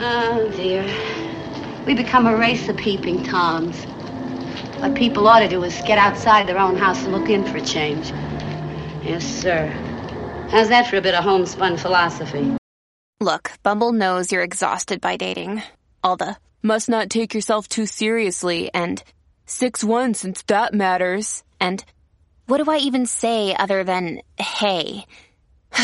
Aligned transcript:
Oh, 0.00 0.48
dear. 0.54 0.84
We 1.84 1.94
become 1.94 2.28
a 2.28 2.36
race 2.36 2.68
of 2.68 2.76
peeping 2.76 3.24
Toms. 3.24 3.84
What 4.80 4.94
people 4.94 5.26
ought 5.26 5.40
to 5.40 5.48
do 5.48 5.64
is 5.64 5.74
get 5.86 5.98
outside 5.98 6.46
their 6.46 6.58
own 6.58 6.76
house 6.76 7.02
and 7.02 7.12
look 7.12 7.28
in 7.28 7.44
for 7.44 7.56
a 7.56 7.60
change. 7.60 8.10
Yes, 9.02 9.24
sir. 9.24 9.66
How's 10.50 10.68
that 10.68 10.86
for 10.86 10.98
a 10.98 11.00
bit 11.00 11.16
of 11.16 11.24
homespun 11.24 11.78
philosophy? 11.78 12.56
Look, 13.20 13.50
Bumble 13.64 13.92
knows 13.92 14.30
you're 14.30 14.44
exhausted 14.44 15.00
by 15.00 15.16
dating. 15.16 15.62
All 16.04 16.16
the 16.16 16.36
must 16.62 16.88
not 16.88 17.10
take 17.10 17.34
yourself 17.34 17.66
too 17.66 17.86
seriously 17.86 18.70
and 18.72 19.02
6 19.46 19.82
1 19.82 20.14
since 20.14 20.42
that 20.42 20.74
matters. 20.74 21.42
And 21.58 21.84
what 22.46 22.62
do 22.62 22.70
I 22.70 22.76
even 22.76 23.06
say 23.06 23.52
other 23.52 23.82
than 23.82 24.20
hey? 24.38 25.06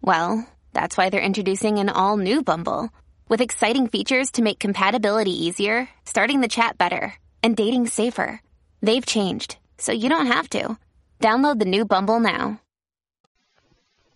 well, 0.00 0.44
that's 0.76 0.94
why 0.98 1.08
they're 1.08 1.30
introducing 1.30 1.78
an 1.78 1.88
all 1.88 2.18
new 2.18 2.42
Bumble 2.42 2.90
with 3.30 3.40
exciting 3.40 3.86
features 3.86 4.32
to 4.32 4.42
make 4.42 4.58
compatibility 4.58 5.46
easier, 5.46 5.88
starting 6.04 6.42
the 6.42 6.48
chat 6.48 6.76
better, 6.76 7.14
and 7.42 7.56
dating 7.56 7.86
safer. 7.86 8.42
They've 8.82 9.06
changed, 9.06 9.56
so 9.78 9.92
you 9.92 10.10
don't 10.10 10.26
have 10.26 10.50
to. 10.50 10.76
Download 11.18 11.58
the 11.58 11.64
new 11.64 11.86
Bumble 11.86 12.20
now. 12.20 12.60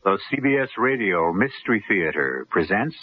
The 0.05 0.19
CBS 0.31 0.69
Radio 0.77 1.33
Mystery 1.33 1.83
Theater 1.89 2.47
presents. 2.51 2.97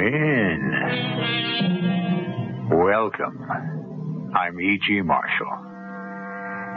Come 0.00 0.14
in. 0.14 0.72
Welcome. 2.70 3.46
I'm 4.34 4.58
E.G. 4.58 5.02
Marshall. 5.02 5.66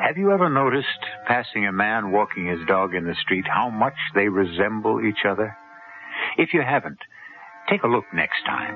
Have 0.05 0.17
you 0.17 0.33
ever 0.33 0.49
noticed, 0.49 0.87
passing 1.25 1.65
a 1.65 1.71
man 1.71 2.11
walking 2.11 2.47
his 2.47 2.59
dog 2.67 2.93
in 2.93 3.05
the 3.05 3.15
street, 3.21 3.45
how 3.47 3.69
much 3.69 3.93
they 4.13 4.27
resemble 4.27 4.99
each 4.99 5.25
other? 5.25 5.55
If 6.37 6.53
you 6.53 6.63
haven't, 6.63 6.99
take 7.69 7.83
a 7.83 7.87
look 7.87 8.03
next 8.13 8.43
time. 8.45 8.75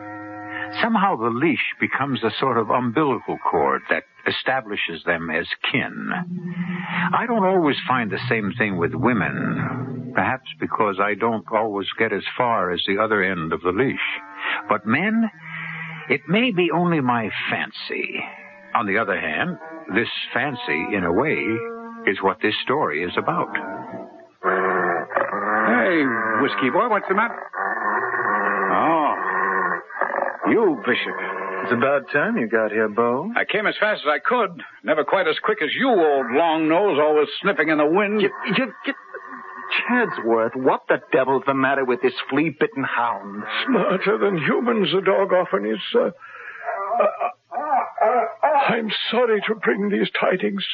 Somehow 0.82 1.18
the 1.18 1.30
leash 1.30 1.74
becomes 1.82 2.24
a 2.24 2.32
sort 2.40 2.58
of 2.58 2.70
umbilical 2.70 3.38
cord 3.40 3.82
that 3.90 4.04
establishes 4.28 5.04
them 5.06 5.30
as 5.30 5.48
kin. 5.70 6.10
I 7.14 7.26
don't 7.28 7.46
always 7.46 7.78
find 7.86 8.10
the 8.10 8.26
same 8.30 8.54
thing 8.58 8.78
with 8.78 8.94
women, 8.94 10.14
perhaps 10.16 10.50
because 10.58 11.02
I 11.02 11.16
don't 11.16 11.46
always 11.52 11.88
get 12.00 12.14
as 12.14 12.24
far 12.38 12.72
as 12.72 12.82
the 12.88 12.98
other 12.98 13.22
end 13.22 13.52
of 13.52 13.62
the 13.62 13.74
leash. 13.74 14.00
But 14.70 14.86
men, 14.86 15.30
it 16.10 16.22
may 16.28 16.52
be 16.52 16.72
only 16.72 17.02
my 17.02 17.30
fancy. 17.50 18.24
On 18.76 18.86
the 18.86 18.98
other 18.98 19.20
hand, 19.20 19.58
this 19.96 20.10
fancy, 20.34 20.96
in 20.96 21.04
a 21.04 21.12
way, 21.12 21.42
is 22.08 22.18
what 22.22 22.38
this 22.42 22.54
story 22.64 23.04
is 23.04 23.12
about. 23.18 23.56
Hey, 25.68 26.04
whiskey 26.42 26.70
boy, 26.70 26.88
what's 26.90 27.08
the 27.08 27.16
matter? 27.16 27.40
Oh, 28.72 29.14
you, 30.50 30.82
Bishop. 30.86 31.16
It's 31.64 31.74
about 31.74 32.10
time 32.14 32.38
you 32.38 32.48
got 32.48 32.72
here, 32.72 32.88
Bo. 32.88 33.32
I 33.36 33.44
came 33.44 33.68
as 33.68 33.76
fast 33.80 34.02
as 34.06 34.08
I 34.08 34.20
could. 34.20 34.64
Never 34.84 35.04
quite 35.04 35.28
as 35.28 35.36
quick 35.44 35.62
as 35.62 35.70
you, 35.78 35.90
old 35.90 36.28
long 36.32 36.70
nose, 36.70 36.98
always 37.02 37.28
sniffing 37.42 37.70
in 37.70 37.78
the 37.78 37.86
wind. 37.86 38.22
You, 38.22 38.30
you, 38.56 38.72
you, 38.86 38.94
Chadsworth, 39.78 40.56
what 40.56 40.82
the 40.88 41.02
devil's 41.12 41.44
the 41.46 41.54
matter 41.54 41.86
with 41.86 42.02
this 42.02 42.14
flea-bitten 42.30 42.84
hound? 42.84 43.44
Smarter 43.66 44.18
than 44.18 44.38
humans, 44.38 44.90
the 44.94 45.02
dog 45.02 45.34
often 45.34 45.66
is, 45.66 45.80
sir. 45.92 46.14
Uh, 47.00 47.04
uh, 47.04 47.58
uh, 47.58 48.26
uh 48.44 48.48
I'm 48.70 48.92
sorry 49.12 49.42
to 49.48 49.56
bring 49.56 49.90
these 49.90 50.10
tidings, 50.20 50.66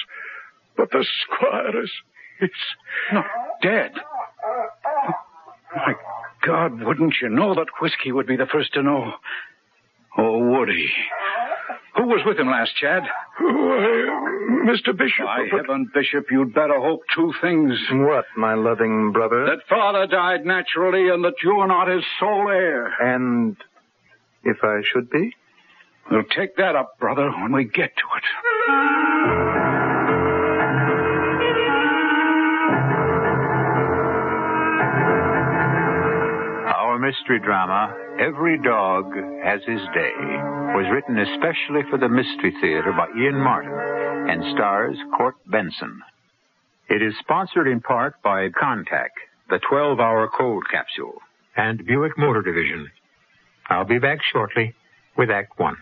but 0.78 0.92
the 0.92 1.06
squire 1.24 1.84
is, 1.84 1.92
is... 2.42 2.50
No, 3.12 3.24
dead. 3.62 3.92
My 5.75 5.94
God, 6.46 6.84
wouldn't 6.84 7.16
you 7.22 7.30
know 7.30 7.56
that 7.56 7.68
Whiskey 7.81 8.12
would 8.12 8.28
be 8.28 8.38
the 8.38 8.46
first 8.46 8.74
to 8.74 8.84
know? 8.84 9.13
Oh, 10.18 10.38
would 10.38 10.69
he? 10.69 10.90
Who 11.96 12.07
was 12.07 12.22
with 12.25 12.38
him 12.40 12.47
last, 12.47 12.72
Chad? 12.75 13.03
Why, 13.40 13.47
uh, 13.47 14.66
Mr. 14.72 14.97
Bishop. 14.97 15.25
By 15.25 15.47
but- 15.51 15.62
heaven, 15.62 15.90
Bishop, 15.94 16.25
you'd 16.31 16.53
better 16.53 16.79
hope 16.79 17.01
two 17.16 17.34
things. 17.41 17.74
What, 17.91 18.25
my 18.35 18.53
loving 18.56 19.12
brother? 19.12 19.46
That 19.46 19.68
father 19.69 20.07
died 20.07 20.46
naturally 20.46 21.09
and 21.09 21.24
that 21.24 21.35
you're 21.44 21.68
not 21.68 21.88
his 21.88 22.03
sole 22.19 22.50
heir. 22.50 22.88
And 23.00 23.56
if 24.44 24.57
I 24.63 24.81
should 24.91 25.09
be? 25.09 25.35
We'll 26.12 26.24
take 26.35 26.57
that 26.57 26.75
up, 26.75 27.00
brother, 27.00 27.29
when 27.31 27.53
we 27.53 27.63
get 27.66 27.91
to 27.95 28.03
it. 28.18 29.74
Our 36.75 37.00
mystery 37.00 37.40
drama, 37.40 37.95
Every 38.19 38.62
Dog 38.62 39.12
Has 39.44 39.62
His 39.66 39.81
Day, 39.94 40.13
was 40.75 40.85
written 40.94 41.18
especially 41.18 41.81
for 41.90 41.97
the 41.97 42.07
Mystery 42.07 42.53
Theater 42.62 42.94
by 42.96 43.07
Ian 43.19 43.35
Martin 43.35 43.74
and 44.29 44.56
stars 44.56 44.96
Court 45.18 45.35
Benson. 45.47 46.01
It 46.90 47.01
is 47.01 47.13
sponsored 47.19 47.68
in 47.68 47.81
part 47.81 48.22
by 48.24 48.50
Contac, 48.50 49.09
the 49.50 49.59
12 49.68 50.00
hour 50.00 50.29
cold 50.38 50.63
capsule, 50.72 51.16
and 51.57 51.85
Buick 51.85 52.18
Motor 52.18 52.44
Division. 52.44 52.90
I'll 53.69 53.85
be 53.85 54.00
back 54.00 54.19
shortly 54.31 54.75
with 55.18 55.31
Act 55.31 55.57
One. 55.57 55.78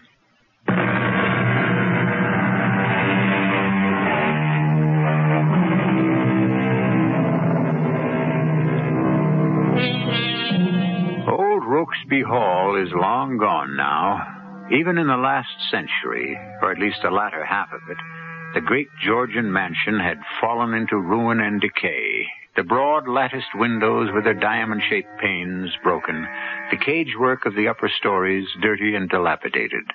Old 12.11 12.25
Hall 12.25 12.75
is 12.75 12.91
long 12.91 13.37
gone 13.37 13.77
now. 13.77 14.67
Even 14.69 14.97
in 14.97 15.07
the 15.07 15.15
last 15.15 15.47
century, 15.71 16.37
or 16.61 16.69
at 16.69 16.77
least 16.77 16.97
the 17.01 17.09
latter 17.09 17.45
half 17.45 17.71
of 17.71 17.79
it, 17.89 17.97
the 18.53 18.59
great 18.59 18.89
Georgian 19.01 19.51
mansion 19.53 19.97
had 19.97 20.19
fallen 20.41 20.73
into 20.73 20.97
ruin 20.97 21.39
and 21.39 21.61
decay. 21.61 22.25
The 22.57 22.63
broad 22.63 23.07
latticed 23.07 23.55
windows 23.55 24.09
with 24.13 24.25
their 24.25 24.33
diamond 24.33 24.81
shaped 24.89 25.21
panes 25.21 25.69
broken, 25.83 26.27
the 26.69 26.75
cage 26.75 27.15
work 27.17 27.45
of 27.45 27.55
the 27.55 27.69
upper 27.69 27.87
stories 27.87 28.47
dirty 28.61 28.93
and 28.93 29.07
dilapidated. 29.07 29.85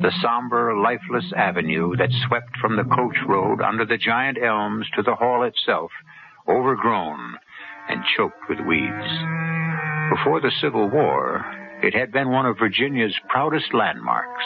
The 0.00 0.10
somber, 0.20 0.76
lifeless 0.76 1.32
avenue 1.36 1.94
that 1.94 2.10
swept 2.26 2.56
from 2.60 2.74
the 2.74 2.90
coach 2.90 3.18
road 3.28 3.60
under 3.60 3.84
the 3.84 3.98
giant 3.98 4.36
elms 4.42 4.86
to 4.96 5.02
the 5.02 5.14
hall 5.14 5.44
itself, 5.44 5.92
overgrown 6.48 7.38
and 7.88 8.02
choked 8.16 8.48
with 8.48 8.58
weeds. 8.66 9.61
Before 10.10 10.40
the 10.40 10.52
Civil 10.60 10.88
War, 10.88 11.44
it 11.82 11.94
had 11.94 12.12
been 12.12 12.30
one 12.30 12.46
of 12.46 12.58
Virginia's 12.58 13.14
proudest 13.28 13.72
landmarks, 13.74 14.44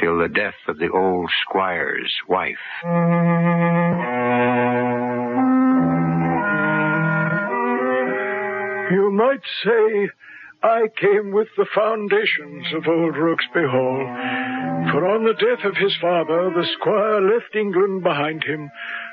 till 0.00 0.18
the 0.18 0.28
death 0.28 0.54
of 0.68 0.78
the 0.78 0.90
old 0.90 1.30
squire's 1.42 2.14
wife. 2.28 2.56
You 8.92 9.10
might 9.10 9.42
say 9.64 10.10
I 10.62 10.88
came 11.00 11.32
with 11.32 11.48
the 11.56 11.66
foundations 11.74 12.66
of 12.74 12.88
old 12.88 13.14
Rokesby 13.14 13.68
Hall. 13.70 14.92
For 14.92 15.06
on 15.06 15.24
the 15.24 15.34
death 15.34 15.64
of 15.64 15.76
his 15.76 15.94
father, 16.00 16.50
the 16.50 16.66
squire 16.78 17.20
left 17.20 17.54
England 17.54 18.02
behind 18.02 18.44
him 18.44 18.70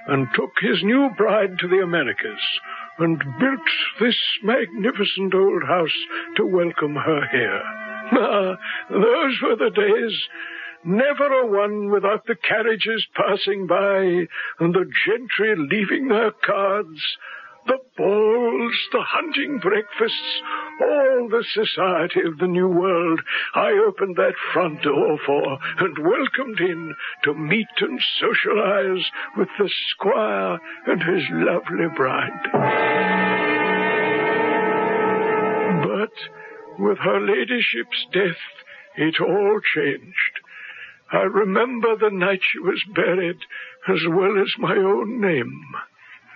and 0.08 0.28
took 0.34 0.52
his 0.62 0.84
new 0.84 1.10
bride 1.18 1.60
to 1.60 1.68
the 1.68 1.82
Americas 1.82 2.42
and 3.00 3.18
built 3.18 3.70
this 4.00 4.16
magnificent 4.44 5.34
old 5.34 5.64
house 5.64 6.06
to 6.38 6.46
welcome 6.46 6.96
her 6.96 7.28
here. 7.32 7.62
Ah, 8.12 8.58
those 8.90 9.40
were 9.42 9.56
the 9.56 9.72
days. 9.74 10.28
Never 10.84 11.26
a 11.26 11.48
one 11.48 11.90
without 11.90 12.26
the 12.28 12.36
carriages 12.36 13.06
passing 13.16 13.66
by 13.66 14.28
and 14.60 14.74
the 14.74 14.86
gentry 15.06 15.56
leaving 15.58 16.10
their 16.10 16.32
cards. 16.32 17.02
The 17.68 17.80
balls, 17.98 18.76
the 18.92 19.02
hunting 19.02 19.58
breakfasts, 19.58 20.42
all 20.82 21.30
the 21.30 21.44
society 21.44 22.22
of 22.22 22.38
the 22.38 22.48
New 22.48 22.68
World 22.68 23.22
I 23.56 23.72
opened 23.88 24.18
that 24.18 24.36
front 24.54 24.84
door 24.84 25.18
for 25.26 25.58
and 25.80 25.98
welcomed 25.98 26.60
in 26.60 26.94
to 27.24 27.34
meet 27.34 27.68
and 27.80 28.00
socialize 28.20 29.10
with 29.36 29.50
the 29.58 29.70
squire 29.90 30.60
and 30.86 31.02
his 31.02 31.24
lovely 31.32 31.88
bride. 31.96 32.52
But 35.84 36.14
with 36.78 37.00
her 37.00 37.20
ladyship's 37.20 38.06
death, 38.12 38.42
it 38.96 39.20
all 39.20 39.60
changed. 39.74 40.40
I 41.12 41.24
remember 41.24 41.96
the 41.96 42.12
night 42.12 42.42
she 42.44 42.60
was 42.60 42.84
buried 42.94 43.40
as 43.88 44.02
well 44.08 44.40
as 44.40 44.54
my 44.60 44.76
own 44.76 45.20
name. 45.20 45.62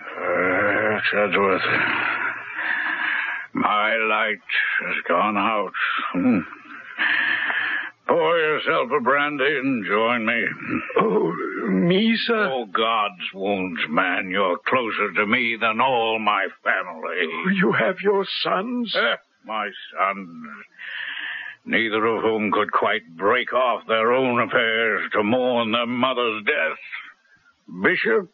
Uh, 0.00 1.00
Chadsworth. 1.10 1.62
My 3.52 3.94
light 3.96 4.38
has 4.86 4.96
gone 5.08 5.36
out. 5.36 5.72
Hmm. 6.12 6.38
Pour 8.06 8.38
yourself 8.38 8.90
a 8.96 9.00
brandy 9.00 9.44
and 9.44 9.84
join 9.86 10.26
me. 10.26 10.44
Oh, 10.98 11.32
me, 11.68 12.16
sir? 12.26 12.50
Oh, 12.52 12.66
God's 12.66 13.22
wounds, 13.34 13.80
man, 13.88 14.30
you're 14.30 14.58
closer 14.66 15.12
to 15.12 15.26
me 15.26 15.56
than 15.60 15.80
all 15.80 16.18
my 16.18 16.46
family. 16.64 17.54
You 17.54 17.72
have 17.72 17.96
your 18.02 18.26
sons? 18.42 18.94
Eh, 18.96 19.16
my 19.44 19.68
sons. 19.92 20.46
Neither 21.64 22.04
of 22.06 22.22
whom 22.22 22.50
could 22.50 22.72
quite 22.72 23.16
break 23.16 23.52
off 23.52 23.86
their 23.86 24.12
own 24.12 24.40
affairs 24.40 25.10
to 25.12 25.22
mourn 25.22 25.72
their 25.72 25.86
mother's 25.86 26.42
death. 26.44 26.78
Bishop, 27.82 28.28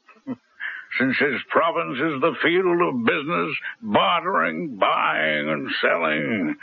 since 0.99 1.17
his 1.19 1.41
province 1.51 1.99
is 1.99 2.21
the 2.21 2.35
field 2.43 2.81
of 2.81 3.05
business, 3.05 3.57
bartering, 3.83 4.77
buying, 4.77 5.49
and 5.49 5.69
selling. 5.81 6.57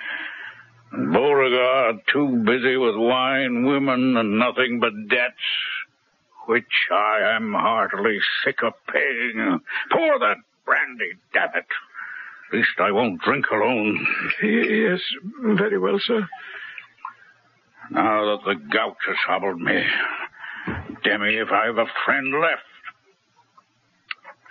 And 0.92 1.14
Beauregard 1.14 2.02
too 2.12 2.44
busy 2.46 2.78
with 2.78 2.96
wine, 2.96 3.66
women, 3.66 4.18
and 4.18 4.40
nothing 4.40 4.80
but 4.80 4.94
debts, 5.10 5.36
which 6.48 6.88
I 6.92 7.36
am 7.36 7.54
heartily 7.54 8.20
sick 8.44 8.64
of 8.64 8.74
paying. 8.92 9.60
Pour 9.92 10.20
that 10.20 10.38
brandy, 10.66 11.14
damn 11.34 11.50
it. 11.56 11.66
At 12.52 12.58
least 12.58 12.80
I 12.80 12.92
won't 12.92 13.22
drink 13.22 13.46
alone. 13.52 14.06
Yes, 14.44 15.00
very 15.42 15.80
well, 15.80 16.00
sir. 16.00 16.28
Now 17.92 18.26
that 18.26 18.46
the 18.46 18.56
gout 18.72 18.98
has 19.08 19.18
hobbled 19.28 19.60
me, 19.60 19.84
Demi, 21.04 21.36
if 21.36 21.50
I've 21.52 21.78
a 21.78 21.86
friend 22.06 22.32
left. 22.40 22.64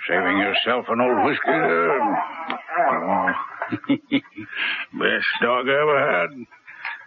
Saving 0.09 0.39
yourself 0.39 0.87
an 0.89 1.01
old 1.01 1.25
whiskey 1.25 1.47
there? 1.47 2.01
Oh. 2.79 3.29
Best 4.99 5.27
dog 5.41 5.69
I 5.69 5.81
ever 5.83 5.99
had. 6.11 6.47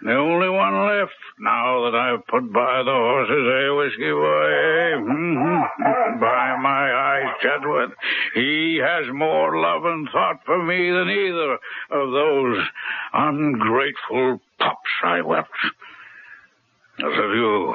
The 0.02 0.14
only 0.14 0.50
one 0.50 0.88
left 0.88 1.14
now 1.40 1.84
that 1.86 1.96
I've 1.96 2.26
put 2.28 2.52
by 2.54 2.84
the 2.84 2.92
horses, 2.92 3.46
eh, 3.48 3.70
Whiskey 3.72 4.12
Boy? 4.12 5.12
Mm-hmm. 5.12 6.20
by 6.20 6.58
my 6.62 6.94
eyes, 6.94 7.36
Chadsworth, 7.42 7.92
he 8.34 8.80
has 8.82 9.06
more 9.14 9.58
love 9.60 9.86
and 9.86 10.08
thought 10.12 10.42
for 10.46 10.64
me 10.64 10.92
than 10.92 11.10
either 11.10 11.54
of 11.92 12.12
those 12.12 12.66
ungrateful 13.14 14.42
pups 14.60 14.92
I 15.04 15.22
wept. 15.22 15.50
As 17.00 17.06
of 17.06 17.32
you. 17.36 17.74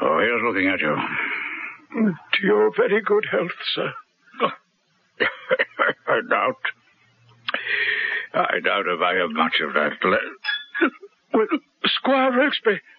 Oh, 0.00 0.18
here's 0.18 0.42
looking 0.42 0.68
at 0.68 0.80
you. 0.80 0.96
To 1.92 2.42
your 2.42 2.70
very 2.76 3.00
good 3.02 3.26
health, 3.30 3.50
sir. 3.74 3.92
I 6.08 6.20
doubt. 6.28 6.56
I 8.34 8.60
doubt 8.60 8.86
if 8.86 9.00
I 9.00 9.14
have 9.14 9.30
much 9.30 9.60
of 9.66 9.72
that 9.74 9.92
left. 10.04 10.92
Well, 11.32 11.46
Squire 11.86 12.50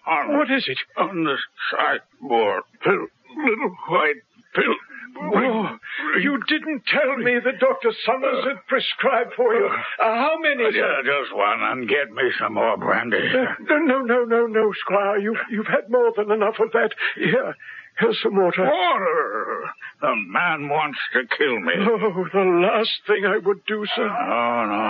On- 0.06 0.38
what 0.38 0.50
is 0.50 0.64
it? 0.68 0.78
On 0.96 1.24
the 1.24 1.36
sideboard. 1.70 2.62
Pill, 2.82 3.06
little 3.36 3.76
white 3.88 4.22
pill. 4.54 4.74
Oh, 5.20 5.76
you 6.20 6.38
didn't 6.46 6.82
tell 6.86 7.16
me 7.16 7.38
that 7.44 7.58
Dr. 7.58 7.90
Summers 8.06 8.44
had 8.44 8.66
prescribed 8.68 9.32
for 9.36 9.54
you. 9.54 9.66
Uh, 9.66 10.04
how 10.04 10.36
many? 10.40 10.76
Yeah, 10.76 11.00
just 11.04 11.34
one, 11.34 11.60
and 11.60 11.88
get 11.88 12.10
me 12.12 12.30
some 12.38 12.54
more 12.54 12.76
brandy. 12.76 13.16
Uh, 13.16 13.54
no, 13.60 13.78
no, 13.78 14.00
no, 14.02 14.24
no, 14.24 14.46
no, 14.46 14.72
Squire. 14.80 15.18
You've, 15.18 15.38
you've 15.50 15.66
had 15.66 15.90
more 15.90 16.12
than 16.16 16.30
enough 16.30 16.56
of 16.60 16.70
that. 16.72 16.90
Here, 17.16 17.54
here's 18.00 18.20
some 18.22 18.36
water. 18.36 18.64
Water! 18.64 19.64
The 20.00 20.14
man 20.28 20.68
wants 20.68 20.98
to 21.12 21.20
kill 21.36 21.60
me. 21.60 21.72
Oh, 21.80 22.24
the 22.32 22.44
last 22.66 23.02
thing 23.06 23.24
I 23.26 23.38
would 23.38 23.64
do, 23.66 23.84
sir. 23.96 24.08
Oh, 24.08 24.64
no, 24.66 24.82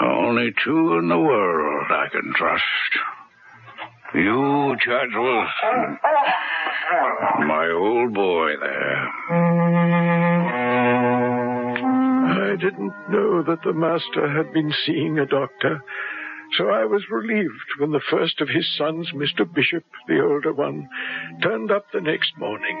no. 0.00 0.18
Only 0.26 0.52
two 0.64 0.98
in 0.98 1.08
the 1.08 1.18
world 1.18 1.86
I 1.90 2.08
can 2.10 2.32
trust. 2.34 2.64
You, 4.14 4.76
Chadsworth. 4.84 5.48
My 7.46 7.68
old 7.74 8.14
boy 8.14 8.56
there. 8.60 9.08
I 12.52 12.56
didn't 12.60 12.92
know 13.10 13.42
that 13.42 13.62
the 13.64 13.72
master 13.72 14.28
had 14.28 14.52
been 14.52 14.72
seeing 14.84 15.18
a 15.18 15.26
doctor, 15.26 15.82
so 16.58 16.68
I 16.68 16.84
was 16.84 17.10
relieved 17.10 17.78
when 17.78 17.92
the 17.92 18.00
first 18.10 18.40
of 18.40 18.48
his 18.48 18.68
sons, 18.76 19.10
Mr. 19.14 19.50
Bishop, 19.50 19.84
the 20.06 20.20
older 20.20 20.52
one, 20.52 20.88
turned 21.42 21.70
up 21.70 21.86
the 21.92 22.00
next 22.00 22.36
morning. 22.36 22.78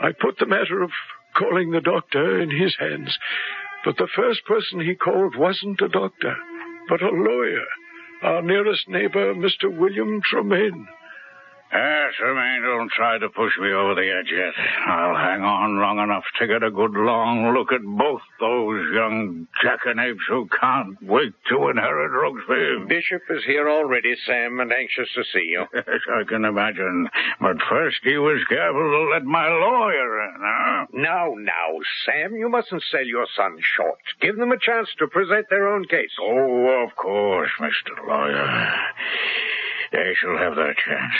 I 0.00 0.12
put 0.12 0.38
the 0.38 0.46
matter 0.46 0.82
of 0.82 0.90
calling 1.36 1.70
the 1.70 1.80
doctor 1.80 2.40
in 2.40 2.50
his 2.50 2.76
hands, 2.78 3.18
but 3.84 3.96
the 3.96 4.08
first 4.14 4.44
person 4.44 4.80
he 4.80 4.94
called 4.94 5.34
wasn't 5.36 5.80
a 5.80 5.88
doctor, 5.88 6.36
but 6.88 7.02
a 7.02 7.10
lawyer, 7.10 7.66
our 8.22 8.42
nearest 8.42 8.88
neighbor, 8.88 9.34
Mr. 9.34 9.76
William 9.76 10.20
Tremaine. 10.22 10.86
Yes, 11.70 12.14
Tremaine, 12.16 12.62
don't 12.62 12.90
try 12.90 13.18
to 13.18 13.28
push 13.28 13.52
me 13.60 13.70
over 13.72 13.94
the 13.94 14.08
edge 14.08 14.32
yet. 14.32 14.54
I'll 14.86 15.14
hang 15.14 15.42
on 15.42 15.78
long 15.78 15.98
enough 15.98 16.24
to 16.38 16.46
get 16.46 16.62
a 16.62 16.70
good 16.70 16.92
long 16.92 17.52
look 17.52 17.72
at 17.72 17.82
both 17.84 18.22
those 18.40 18.86
young 18.94 19.46
jackanapes 19.62 20.24
who 20.28 20.48
can't 20.58 20.96
wait 21.02 21.34
to 21.50 21.68
inherit 21.68 22.12
Rokesby. 22.12 22.88
Bishop 22.88 23.22
is 23.28 23.44
here 23.44 23.68
already, 23.68 24.14
Sam, 24.26 24.60
and 24.60 24.72
anxious 24.72 25.08
to 25.14 25.24
see 25.32 25.48
you. 25.50 25.66
Yes, 25.74 26.00
I 26.10 26.24
can 26.24 26.44
imagine. 26.46 27.08
But 27.40 27.56
first 27.68 27.98
he 28.02 28.16
was 28.16 28.40
careful 28.48 28.80
to 28.80 29.10
let 29.12 29.24
my 29.24 29.48
lawyer 29.48 30.24
in, 30.24 30.36
huh? 30.40 30.86
Now, 30.94 31.34
now, 31.36 31.78
Sam, 32.06 32.34
you 32.34 32.48
mustn't 32.48 32.82
sell 32.90 33.04
your 33.04 33.26
sons 33.36 33.60
short. 33.76 33.98
Give 34.20 34.36
them 34.36 34.52
a 34.52 34.58
chance 34.58 34.88
to 34.98 35.06
present 35.06 35.46
their 35.50 35.68
own 35.68 35.84
case. 35.84 36.12
Oh, 36.20 36.84
of 36.86 36.96
course, 36.96 37.50
Mr. 37.60 38.06
Lawyer. 38.06 38.74
They 39.92 40.12
shall 40.20 40.36
have 40.38 40.54
their 40.56 40.74
chance. 40.74 41.14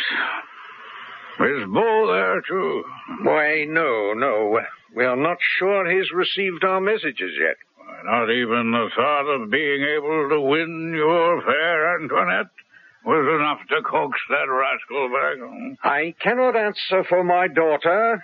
Is 1.40 1.68
Bo 1.72 2.06
there, 2.12 2.42
too? 2.42 2.84
Why, 3.22 3.64
no, 3.68 4.12
no. 4.14 4.60
We 4.94 5.04
are 5.04 5.16
not 5.16 5.38
sure 5.58 5.88
he's 5.88 6.10
received 6.12 6.64
our 6.64 6.80
messages 6.80 7.32
yet. 7.38 7.56
Not 8.04 8.30
even 8.30 8.70
the 8.70 8.90
thought 8.94 9.26
of 9.28 9.50
being 9.50 9.82
able 9.82 10.28
to 10.30 10.40
win 10.40 10.92
your 10.94 11.42
fair 11.42 11.96
Antoinette 12.00 12.50
was 13.04 13.40
enough 13.40 13.66
to 13.68 13.82
coax 13.88 14.18
that 14.28 14.50
rascal 14.50 15.08
back. 15.08 15.78
I 15.84 16.14
cannot 16.20 16.56
answer 16.56 17.04
for 17.08 17.24
my 17.24 17.48
daughter. 17.48 18.22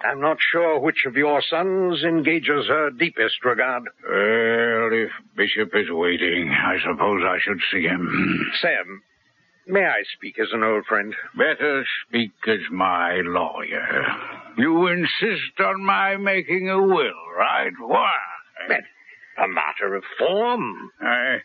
I'm 0.00 0.20
not 0.20 0.38
sure 0.52 0.78
which 0.78 1.04
of 1.06 1.16
your 1.16 1.42
sons 1.42 2.02
engages 2.04 2.66
her 2.68 2.90
deepest 2.90 3.44
regard. 3.44 3.82
Well, 4.08 4.90
if 4.92 5.10
Bishop 5.36 5.70
is 5.74 5.90
waiting, 5.90 6.50
I 6.50 6.76
suppose 6.80 7.22
I 7.24 7.38
should 7.40 7.60
see 7.72 7.82
him. 7.82 8.50
Sam, 8.60 9.02
may 9.68 9.84
I 9.84 10.02
speak 10.16 10.38
as 10.38 10.48
an 10.52 10.62
old 10.62 10.84
friend? 10.86 11.14
Better 11.36 11.84
speak 12.06 12.32
as 12.46 12.60
my 12.70 13.20
lawyer. 13.24 14.06
You 14.56 14.86
insist 14.88 15.60
on 15.60 15.84
my 15.84 16.16
making 16.16 16.68
a 16.68 16.80
will, 16.80 17.22
right? 17.36 17.72
Why? 17.78 18.12
But 18.66 18.80
a 19.42 19.48
matter 19.48 19.94
of 19.94 20.02
form. 20.18 20.90
I, 21.00 21.38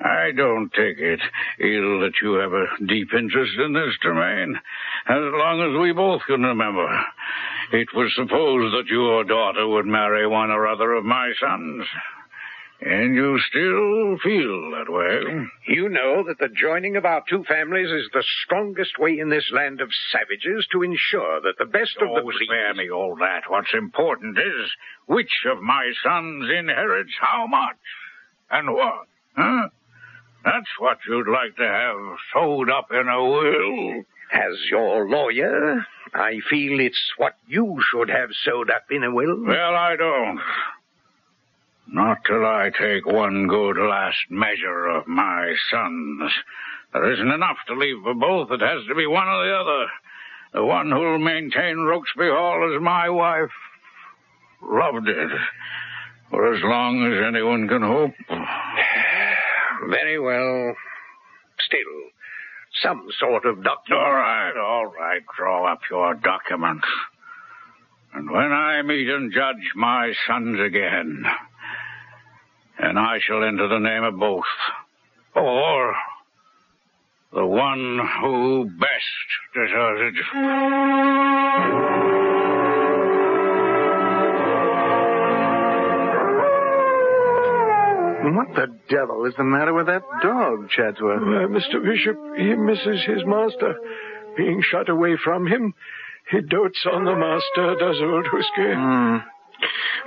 I 0.00 0.32
don't 0.36 0.70
take 0.72 0.98
it 0.98 1.20
ill 1.60 2.00
that 2.00 2.12
you 2.20 2.34
have 2.34 2.52
a 2.52 2.66
deep 2.86 3.08
interest 3.16 3.52
in 3.64 3.72
this, 3.72 3.94
Tremaine, 4.02 4.56
As 5.06 5.20
long 5.20 5.62
as 5.62 5.80
we 5.80 5.92
both 5.92 6.22
can 6.26 6.42
remember, 6.42 6.88
it 7.72 7.88
was 7.94 8.12
supposed 8.14 8.74
that 8.74 8.90
your 8.90 9.24
daughter 9.24 9.66
would 9.66 9.86
marry 9.86 10.26
one 10.26 10.50
or 10.50 10.66
other 10.66 10.92
of 10.92 11.04
my 11.04 11.32
sons. 11.40 11.86
And 12.80 13.14
you 13.14 13.38
still 13.48 14.18
feel 14.18 14.70
that 14.72 14.92
way. 14.92 15.46
You 15.66 15.88
know 15.88 16.24
that 16.26 16.38
the 16.38 16.48
joining 16.48 16.96
of 16.96 17.04
our 17.04 17.22
two 17.28 17.44
families 17.44 17.90
is 17.90 18.10
the 18.12 18.24
strongest 18.44 18.98
way 18.98 19.18
in 19.18 19.30
this 19.30 19.50
land 19.52 19.80
of 19.80 19.88
savages 20.12 20.66
to 20.72 20.82
ensure 20.82 21.40
that 21.40 21.54
the 21.58 21.64
best 21.64 21.96
of 22.02 22.14
the 22.14 22.22
breed. 22.22 22.46
spare 22.46 22.74
me 22.74 22.90
all 22.90 23.16
that. 23.16 23.42
What's 23.48 23.72
important 23.72 24.38
is 24.38 24.70
which 25.06 25.46
of 25.50 25.62
my 25.62 25.92
sons 26.02 26.50
inherits 26.50 27.12
how 27.20 27.46
much 27.46 27.78
and 28.50 28.74
what, 28.74 29.06
huh? 29.36 29.68
That's 30.44 30.68
what 30.78 30.98
you'd 31.08 31.28
like 31.28 31.56
to 31.56 31.66
have 31.66 32.18
sewed 32.34 32.70
up 32.70 32.88
in 32.90 33.08
a 33.08 33.24
will. 33.24 34.04
As 34.32 34.58
your 34.70 35.08
lawyer, 35.08 35.86
I 36.12 36.40
feel 36.50 36.80
it's 36.80 37.12
what 37.16 37.36
you 37.46 37.80
should 37.90 38.10
have 38.10 38.30
sewed 38.44 38.70
up 38.70 38.86
in 38.90 39.04
a 39.04 39.14
will. 39.14 39.42
Well, 39.46 39.74
I 39.74 39.96
don't. 39.96 40.40
Not 41.86 42.18
till 42.26 42.44
I 42.44 42.70
take 42.70 43.06
one 43.06 43.46
good 43.46 43.76
last 43.76 44.30
measure 44.30 44.86
of 44.86 45.06
my 45.06 45.54
sons. 45.70 46.32
There 46.92 47.12
isn't 47.12 47.30
enough 47.30 47.58
to 47.66 47.74
leave 47.74 48.02
for 48.02 48.14
both. 48.14 48.50
It 48.50 48.60
has 48.60 48.86
to 48.88 48.94
be 48.94 49.06
one 49.06 49.28
or 49.28 49.46
the 49.46 49.54
other. 49.54 49.86
The 50.54 50.64
one 50.64 50.90
who'll 50.90 51.18
maintain 51.18 51.76
Rokesby 51.76 52.30
Hall 52.30 52.74
as 52.74 52.82
my 52.82 53.10
wife 53.10 53.50
loved 54.62 55.08
it 55.08 55.30
for 56.30 56.54
as 56.54 56.62
long 56.62 57.12
as 57.12 57.26
anyone 57.28 57.68
can 57.68 57.82
hope. 57.82 58.14
Very 59.90 60.18
well. 60.18 60.74
Still, 61.60 62.10
some 62.82 63.08
sort 63.20 63.44
of 63.44 63.62
document. 63.62 64.04
All 64.04 64.14
right, 64.14 64.56
all 64.56 64.86
right. 64.86 65.22
Draw 65.36 65.72
up 65.72 65.80
your 65.90 66.14
documents. 66.14 66.86
And 68.14 68.30
when 68.30 68.52
I 68.52 68.82
meet 68.82 69.08
and 69.08 69.32
judge 69.32 69.72
my 69.74 70.12
sons 70.26 70.58
again, 70.64 71.24
and 72.78 72.98
I 72.98 73.18
shall 73.20 73.44
enter 73.44 73.68
the 73.68 73.78
name 73.78 74.04
of 74.04 74.18
both, 74.18 74.44
or 75.34 75.94
the 77.32 77.46
one 77.46 78.00
who 78.20 78.70
best 78.78 79.28
deserves 79.54 80.16
it. 80.16 81.24
What 88.34 88.54
the 88.56 88.78
devil 88.88 89.26
is 89.26 89.34
the 89.36 89.44
matter 89.44 89.72
with 89.72 89.86
that 89.86 90.02
dog, 90.22 90.68
Chadsworth? 90.70 91.22
Uh, 91.22 91.48
Mr. 91.48 91.82
Bishop, 91.82 92.16
he 92.36 92.54
misses 92.54 93.04
his 93.06 93.24
master. 93.26 93.74
Being 94.36 94.62
shut 94.62 94.88
away 94.88 95.16
from 95.22 95.46
him, 95.46 95.74
he 96.30 96.40
dotes 96.40 96.84
on 96.90 97.04
the 97.04 97.14
master, 97.14 97.76
does 97.78 98.00
old 98.00 98.26
Whiskey. 98.32 98.74
Hmm. 98.74 99.16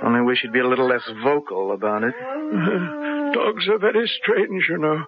Only 0.02 0.22
wish 0.22 0.40
he'd 0.42 0.52
be 0.52 0.60
a 0.60 0.66
little 0.68 0.88
less 0.88 1.08
vocal 1.22 1.72
about 1.72 2.04
it. 2.04 2.14
Dogs 3.34 3.68
are 3.68 3.78
very 3.78 4.08
strange, 4.22 4.66
you 4.68 4.78
know. 4.78 5.04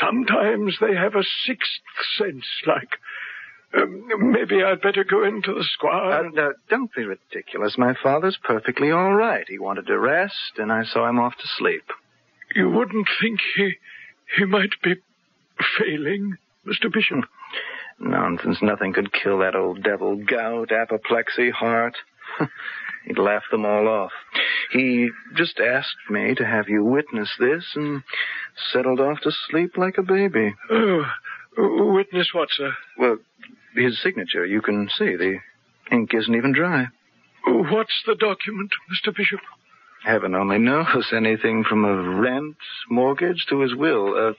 Sometimes 0.00 0.76
they 0.80 0.94
have 0.94 1.14
a 1.14 1.22
sixth 1.46 1.80
sense, 2.18 2.46
like. 2.66 2.98
Um, 3.76 4.30
maybe 4.30 4.62
I'd 4.62 4.80
better 4.80 5.02
go 5.04 5.24
into 5.24 5.52
the 5.52 5.64
squire. 5.64 6.26
Uh, 6.26 6.30
no, 6.32 6.52
don't 6.70 6.94
be 6.94 7.04
ridiculous. 7.04 7.76
My 7.76 7.94
father's 8.00 8.38
perfectly 8.42 8.90
all 8.92 9.14
right. 9.14 9.44
He 9.48 9.58
wanted 9.58 9.86
to 9.88 9.98
rest, 9.98 10.58
and 10.58 10.70
I 10.70 10.84
saw 10.84 11.08
him 11.08 11.18
off 11.18 11.34
to 11.36 11.48
sleep. 11.58 11.84
You 12.54 12.70
wouldn't 12.70 13.08
think 13.20 13.40
he 13.56 13.74
he 14.36 14.44
might 14.44 14.80
be 14.82 14.94
failing, 15.78 16.36
Mr. 16.66 16.92
Bishop? 16.92 17.24
Nonsense. 17.98 18.58
Nothing 18.62 18.92
could 18.92 19.12
kill 19.12 19.38
that 19.38 19.54
old 19.54 19.82
devil. 19.82 20.16
Gout, 20.16 20.70
apoplexy, 20.72 21.50
heart. 21.50 21.96
He'd 23.04 23.18
laugh 23.18 23.42
them 23.50 23.66
all 23.66 23.86
off. 23.86 24.12
He 24.72 25.10
just 25.36 25.60
asked 25.60 26.10
me 26.10 26.34
to 26.36 26.44
have 26.44 26.68
you 26.68 26.82
witness 26.84 27.30
this 27.38 27.64
and 27.74 28.02
settled 28.72 29.00
off 29.00 29.20
to 29.22 29.30
sleep 29.50 29.76
like 29.76 29.98
a 29.98 30.02
baby. 30.02 30.54
Oh, 30.70 31.04
witness 31.56 32.30
what, 32.32 32.48
sir? 32.50 32.72
Well, 32.98 33.18
his 33.76 34.00
signature. 34.02 34.46
You 34.46 34.62
can 34.62 34.88
see 34.96 35.16
the 35.16 35.38
ink 35.92 36.10
isn't 36.14 36.34
even 36.34 36.52
dry. 36.52 36.86
What's 37.46 38.02
the 38.06 38.14
document, 38.14 38.70
Mr. 38.90 39.14
Bishop? 39.14 39.40
Heaven 40.04 40.34
only 40.34 40.58
knows 40.58 41.06
anything 41.12 41.64
from 41.64 41.84
a 41.84 42.20
rent, 42.20 42.56
mortgage 42.90 43.46
to 43.48 43.60
his 43.60 43.74
will. 43.74 44.14
Uh, 44.14 44.32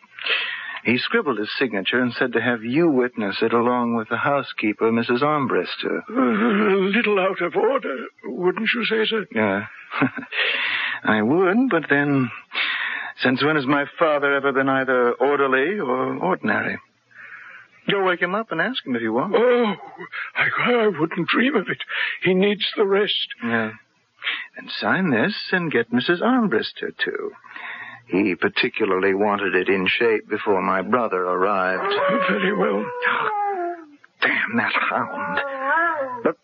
he 0.85 0.99
scribbled 0.99 1.39
his 1.39 1.49
signature 1.57 1.99
and 1.99 2.13
said 2.13 2.33
to 2.33 2.41
have 2.41 2.63
you 2.63 2.87
witness 2.87 3.37
it 3.41 3.53
along 3.53 3.95
with 3.95 4.07
the 4.09 4.17
housekeeper, 4.17 4.91
Mrs. 4.91 5.23
Armbrister. 5.23 6.07
A 6.09 6.95
little 6.95 7.19
out 7.19 7.41
of 7.41 7.55
order, 7.55 8.05
wouldn't 8.23 8.69
you 8.73 8.85
say, 8.85 9.03
sir? 9.05 9.25
Yeah. 9.33 9.65
I 11.03 11.23
would, 11.23 11.69
but 11.71 11.85
then, 11.89 12.29
since 13.23 13.43
when 13.43 13.55
has 13.55 13.65
my 13.65 13.85
father 13.97 14.35
ever 14.35 14.51
been 14.51 14.69
either 14.69 15.13
orderly 15.13 15.79
or 15.79 16.17
ordinary? 16.17 16.77
Go 17.89 18.03
wake 18.03 18.21
him 18.21 18.35
up 18.35 18.51
and 18.51 18.61
ask 18.61 18.85
him 18.85 18.95
if 18.95 19.01
you 19.01 19.13
want. 19.13 19.33
Oh, 19.35 19.73
I, 20.35 20.83
I 20.83 20.87
wouldn't 20.87 21.27
dream 21.27 21.55
of 21.55 21.67
it. 21.67 21.79
He 22.23 22.35
needs 22.35 22.65
the 22.77 22.85
rest. 22.85 23.27
Yeah. 23.43 23.71
And 24.57 24.69
sign 24.79 25.09
this 25.09 25.35
and 25.51 25.71
get 25.71 25.91
Mrs. 25.91 26.21
Armbrister, 26.21 26.95
too. 27.03 27.31
He 28.07 28.35
particularly 28.35 29.13
wanted 29.15 29.55
it 29.55 29.67
in 29.67 29.87
shape 29.87 30.29
before 30.29 30.61
my 30.61 30.81
brother 30.81 31.23
arrived. 31.23 31.93
Very 32.29 32.55
well. 32.55 32.85
Oh, 33.07 33.75
damn 34.21 34.57
that 34.57 34.73
hound. 34.73 35.39
But 36.23 36.37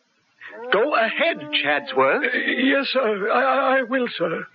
go 0.74 0.96
ahead, 0.96 1.38
Chadsworth. 1.64 2.24
Uh, 2.24 2.38
yes, 2.64 2.88
sir. 2.92 3.32
I, 3.32 3.80
I 3.80 3.84
will, 3.84 4.08
sir. 4.18 4.46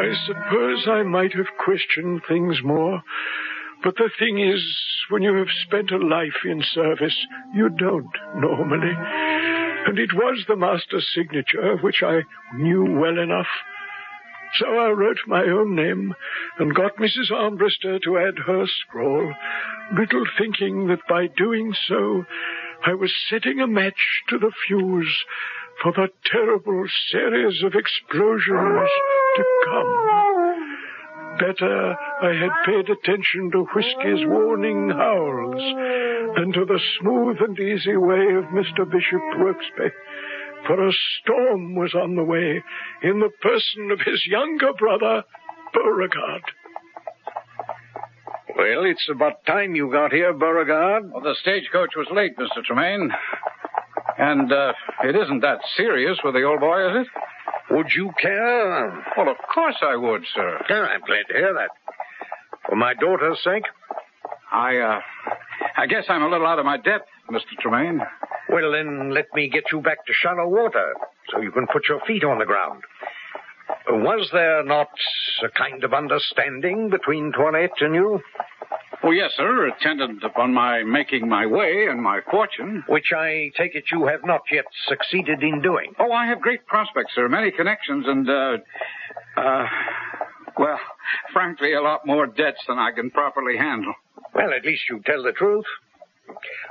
I 0.00 0.14
suppose 0.26 0.86
I 0.88 1.02
might 1.02 1.32
have 1.34 1.46
questioned 1.64 2.22
things 2.28 2.62
more. 2.62 3.02
But 3.82 3.96
the 3.96 4.10
thing 4.18 4.38
is, 4.40 4.62
when 5.10 5.22
you 5.22 5.34
have 5.36 5.48
spent 5.66 5.90
a 5.90 5.98
life 5.98 6.44
in 6.44 6.62
service, 6.72 7.16
you 7.54 7.68
don't 7.68 8.10
normally. 8.36 8.94
And 9.86 9.98
it 9.98 10.12
was 10.12 10.44
the 10.46 10.56
master's 10.56 11.08
signature, 11.14 11.76
which 11.78 12.02
I 12.02 12.22
knew 12.56 12.84
well 12.84 13.18
enough. 13.18 13.46
So 14.58 14.66
I 14.66 14.90
wrote 14.90 15.18
my 15.26 15.42
own 15.42 15.74
name 15.74 16.14
and 16.58 16.74
got 16.74 16.96
Mrs. 16.96 17.30
Armbrister 17.30 18.02
to 18.02 18.18
add 18.18 18.38
her 18.46 18.66
scrawl, 18.66 19.32
little 19.96 20.24
thinking 20.38 20.88
that 20.88 21.06
by 21.08 21.26
doing 21.26 21.74
so 21.86 22.24
I 22.86 22.94
was 22.94 23.12
setting 23.28 23.60
a 23.60 23.66
match 23.66 24.22
to 24.28 24.38
the 24.38 24.52
fuse 24.66 25.24
for 25.82 25.92
the 25.92 26.08
terrible 26.24 26.86
series 27.10 27.62
of 27.62 27.74
explosions 27.74 28.90
to 29.36 29.44
come. 29.64 30.68
Better 31.38 31.96
I 32.22 32.32
had 32.34 32.50
paid 32.66 32.88
attention 32.88 33.50
to 33.52 33.64
Whiskey's 33.74 34.26
warning 34.26 34.90
howls 34.90 35.62
than 36.36 36.52
to 36.52 36.64
the 36.64 36.80
smooth 37.00 37.36
and 37.40 37.58
easy 37.58 37.96
way 37.96 38.34
of 38.34 38.44
Mr. 38.44 38.84
Bishop 38.90 39.22
Rokesby. 39.36 39.90
For 40.66 40.88
a 40.88 40.92
storm 41.20 41.74
was 41.74 41.94
on 41.94 42.16
the 42.16 42.24
way 42.24 42.62
in 43.02 43.20
the 43.20 43.30
person 43.40 43.90
of 43.90 44.00
his 44.00 44.26
younger 44.26 44.72
brother, 44.72 45.24
Beauregard. 45.72 46.42
Well, 48.56 48.84
it's 48.84 49.08
about 49.08 49.44
time 49.46 49.74
you 49.74 49.90
got 49.90 50.12
here, 50.12 50.32
Beauregard. 50.32 51.12
Well, 51.12 51.22
the 51.22 51.36
stagecoach 51.40 51.90
was 51.96 52.08
late, 52.12 52.36
Mr. 52.36 52.64
Tremaine. 52.64 53.10
And 54.18 54.52
uh, 54.52 54.72
it 55.04 55.14
isn't 55.14 55.40
that 55.40 55.60
serious 55.76 56.18
with 56.24 56.34
the 56.34 56.42
old 56.42 56.60
boy, 56.60 56.90
is 56.90 57.06
it? 57.06 57.74
Would 57.74 57.86
you 57.94 58.10
care? 58.20 59.04
Well, 59.16 59.28
of 59.28 59.36
course 59.54 59.76
I 59.82 59.94
would, 59.94 60.24
sir. 60.34 60.60
Yeah, 60.68 60.86
I'm 60.92 61.02
glad 61.02 61.24
to 61.28 61.34
hear 61.34 61.54
that. 61.54 61.70
For 62.68 62.74
my 62.76 62.94
daughter's 62.94 63.38
sake? 63.44 63.64
I, 64.50 64.78
uh, 64.78 65.00
I 65.78 65.86
guess 65.86 66.06
I'm 66.08 66.24
a 66.24 66.28
little 66.28 66.46
out 66.48 66.58
of 66.58 66.64
my 66.64 66.76
depth, 66.76 67.06
Mr. 67.30 67.56
Tremaine. 67.60 68.00
Well, 68.48 68.72
then 68.72 69.14
let 69.14 69.26
me 69.32 69.48
get 69.48 69.62
you 69.70 69.80
back 69.80 70.04
to 70.06 70.12
shallow 70.12 70.48
water 70.48 70.94
so 71.30 71.40
you 71.40 71.52
can 71.52 71.68
put 71.72 71.88
your 71.88 72.00
feet 72.04 72.24
on 72.24 72.40
the 72.40 72.44
ground. 72.44 72.82
Was 73.88 74.28
there 74.32 74.64
not 74.64 74.88
a 75.44 75.48
kind 75.50 75.84
of 75.84 75.94
understanding 75.94 76.90
between 76.90 77.30
Toinette 77.30 77.80
and 77.80 77.94
you? 77.94 78.20
Oh, 79.04 79.12
yes, 79.12 79.30
sir. 79.36 79.68
Attendant 79.68 80.24
upon 80.24 80.52
my 80.52 80.82
making 80.82 81.28
my 81.28 81.46
way 81.46 81.86
and 81.88 82.02
my 82.02 82.22
fortune. 82.28 82.82
Which 82.88 83.12
I 83.16 83.52
take 83.56 83.76
it 83.76 83.84
you 83.92 84.08
have 84.08 84.24
not 84.24 84.40
yet 84.50 84.64
succeeded 84.88 85.44
in 85.44 85.62
doing. 85.62 85.94
Oh, 86.00 86.10
I 86.10 86.26
have 86.26 86.40
great 86.40 86.66
prospects, 86.66 87.12
sir. 87.14 87.28
Many 87.28 87.52
connections 87.52 88.04
and, 88.08 88.28
uh, 88.28 88.56
uh, 89.36 89.66
well, 90.58 90.80
frankly, 91.32 91.74
a 91.74 91.80
lot 91.80 92.04
more 92.04 92.26
debts 92.26 92.64
than 92.66 92.80
I 92.80 92.90
can 92.90 93.12
properly 93.12 93.56
handle. 93.56 93.94
Well, 94.38 94.52
at 94.54 94.64
least 94.64 94.82
you 94.88 95.00
tell 95.04 95.24
the 95.24 95.32
truth. 95.32 95.64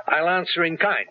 I'll 0.06 0.28
answer 0.30 0.64
in 0.64 0.78
kind. 0.78 1.06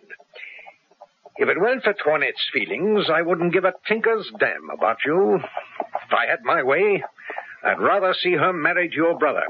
If 1.37 1.47
it 1.49 1.61
weren't 1.61 1.83
for 1.83 1.93
Toinette's 1.93 2.49
feelings, 2.51 3.05
I 3.13 3.21
wouldn't 3.21 3.53
give 3.53 3.63
a 3.63 3.73
tinker's 3.87 4.27
damn 4.39 4.71
about 4.71 4.97
you. 5.05 5.35
If 5.35 6.11
I 6.11 6.25
had 6.25 6.43
my 6.43 6.63
way, 6.63 7.03
I'd 7.63 7.79
rather 7.79 8.15
see 8.19 8.33
her 8.33 8.53
married 8.53 8.89
to 8.91 8.95
your 8.97 9.19
brother. 9.19 9.43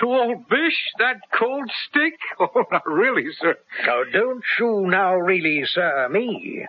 To 0.00 0.06
old 0.06 0.48
Bish, 0.48 0.78
that 0.98 1.16
cold 1.38 1.70
stick? 1.90 2.14
Oh, 2.40 2.64
not 2.72 2.86
really, 2.86 3.26
sir. 3.38 3.56
Now, 3.84 4.04
don't 4.10 4.42
you 4.58 4.86
now 4.86 5.14
really, 5.16 5.62
sir, 5.66 6.08
me. 6.10 6.66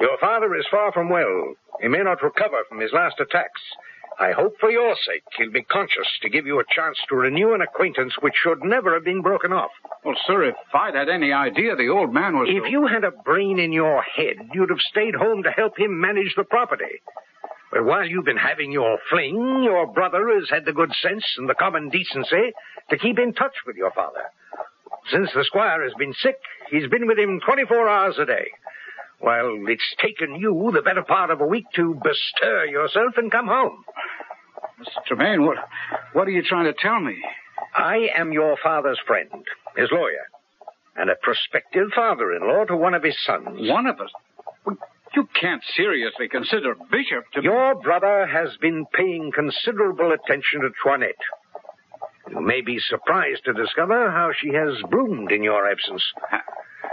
Your 0.00 0.16
father 0.18 0.56
is 0.56 0.66
far 0.70 0.90
from 0.92 1.10
well. 1.10 1.54
He 1.82 1.88
may 1.88 2.02
not 2.02 2.22
recover 2.22 2.64
from 2.66 2.80
his 2.80 2.92
last 2.94 3.20
attacks. 3.20 3.60
I 4.18 4.32
hope 4.32 4.54
for 4.58 4.70
your 4.70 4.94
sake 5.06 5.22
he'll 5.36 5.52
be 5.52 5.62
conscious 5.62 6.08
to 6.22 6.30
give 6.30 6.46
you 6.46 6.58
a 6.58 6.64
chance 6.74 6.96
to 7.08 7.16
renew 7.16 7.52
an 7.52 7.60
acquaintance 7.60 8.14
which 8.20 8.34
should 8.42 8.64
never 8.64 8.94
have 8.94 9.04
been 9.04 9.20
broken 9.20 9.52
off. 9.52 9.70
Well, 10.04 10.16
sir, 10.26 10.44
if 10.44 10.54
I'd 10.72 10.94
had 10.94 11.10
any 11.10 11.32
idea 11.32 11.76
the 11.76 11.88
old 11.88 12.14
man 12.14 12.38
was. 12.38 12.48
If 12.50 12.64
so... 12.64 12.68
you 12.68 12.86
had 12.86 13.04
a 13.04 13.10
brain 13.10 13.58
in 13.58 13.72
your 13.72 14.02
head, 14.02 14.36
you'd 14.54 14.70
have 14.70 14.80
stayed 14.90 15.14
home 15.14 15.42
to 15.42 15.50
help 15.50 15.78
him 15.78 16.00
manage 16.00 16.34
the 16.34 16.44
property. 16.44 17.02
But 17.70 17.84
while 17.84 18.06
you've 18.06 18.24
been 18.24 18.38
having 18.38 18.72
your 18.72 18.98
fling, 19.10 19.62
your 19.64 19.86
brother 19.86 20.32
has 20.38 20.48
had 20.48 20.64
the 20.64 20.72
good 20.72 20.92
sense 21.02 21.24
and 21.36 21.48
the 21.48 21.54
common 21.54 21.90
decency 21.90 22.52
to 22.88 22.98
keep 22.98 23.18
in 23.18 23.34
touch 23.34 23.54
with 23.66 23.76
your 23.76 23.90
father. 23.90 24.22
Since 25.12 25.30
the 25.34 25.44
squire 25.44 25.82
has 25.82 25.92
been 25.98 26.14
sick, 26.14 26.38
he's 26.70 26.88
been 26.88 27.06
with 27.06 27.18
him 27.18 27.40
24 27.44 27.88
hours 27.88 28.16
a 28.18 28.24
day. 28.24 28.48
While 29.18 29.64
it's 29.68 29.94
taken 30.00 30.36
you 30.36 30.70
the 30.74 30.82
better 30.82 31.02
part 31.02 31.30
of 31.30 31.40
a 31.40 31.46
week 31.46 31.66
to 31.76 31.94
bestir 31.94 32.66
yourself 32.66 33.14
and 33.16 33.30
come 33.30 33.46
home. 33.46 33.84
Mr. 34.80 35.04
Tremaine, 35.06 35.44
what, 35.44 35.56
what 36.12 36.28
are 36.28 36.32
you 36.32 36.42
trying 36.42 36.66
to 36.66 36.74
tell 36.78 37.00
me? 37.00 37.16
I 37.74 38.08
am 38.14 38.32
your 38.32 38.56
father's 38.62 38.98
friend, 39.06 39.30
his 39.76 39.88
lawyer, 39.90 40.26
and 40.96 41.10
a 41.10 41.16
prospective 41.22 41.88
father-in-law 41.94 42.66
to 42.66 42.76
one 42.76 42.94
of 42.94 43.02
his 43.02 43.16
sons. 43.24 43.68
One 43.68 43.86
of 43.86 44.00
us? 44.00 44.10
Well, 44.66 44.76
you 45.14 45.28
can't 45.40 45.62
seriously 45.74 46.28
consider 46.28 46.74
Bishop 46.90 47.24
to... 47.34 47.42
Your 47.42 47.74
brother 47.74 48.26
has 48.26 48.56
been 48.60 48.84
paying 48.92 49.32
considerable 49.34 50.12
attention 50.12 50.60
to 50.60 50.70
Toinette. 50.82 51.14
You 52.30 52.40
may 52.40 52.60
be 52.60 52.78
surprised 52.78 53.44
to 53.44 53.54
discover 53.54 54.10
how 54.10 54.32
she 54.38 54.52
has 54.52 54.82
bloomed 54.90 55.32
in 55.32 55.42
your 55.42 55.70
absence. 55.70 56.02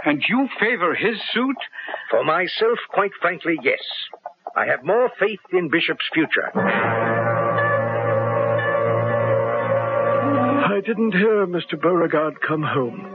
And 0.04 0.22
you 0.28 0.48
favor 0.60 0.94
his 0.94 1.16
suit? 1.32 1.56
For 2.10 2.22
myself, 2.24 2.78
quite 2.90 3.12
frankly, 3.20 3.58
yes. 3.62 3.80
I 4.56 4.66
have 4.66 4.84
more 4.84 5.10
faith 5.18 5.40
in 5.52 5.70
Bishop's 5.70 6.08
future. 6.12 6.50
I 10.66 10.80
didn't 10.84 11.12
hear 11.12 11.46
Mr. 11.46 11.80
Beauregard 11.80 12.40
come 12.46 12.62
home. 12.62 13.10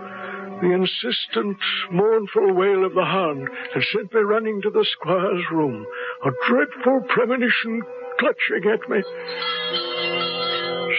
The 0.61 0.71
insistent, 0.71 1.57
mournful 1.91 2.53
wail 2.53 2.85
of 2.85 2.93
the 2.93 3.05
hound 3.05 3.47
had 3.73 3.83
sent 3.93 4.13
me 4.13 4.19
running 4.21 4.61
to 4.61 4.69
the 4.69 4.85
squire's 4.91 5.45
room, 5.51 5.85
a 6.25 6.31
dreadful 6.49 7.01
premonition 7.07 7.81
clutching 8.19 8.69
at 8.69 8.89
me. 8.89 9.01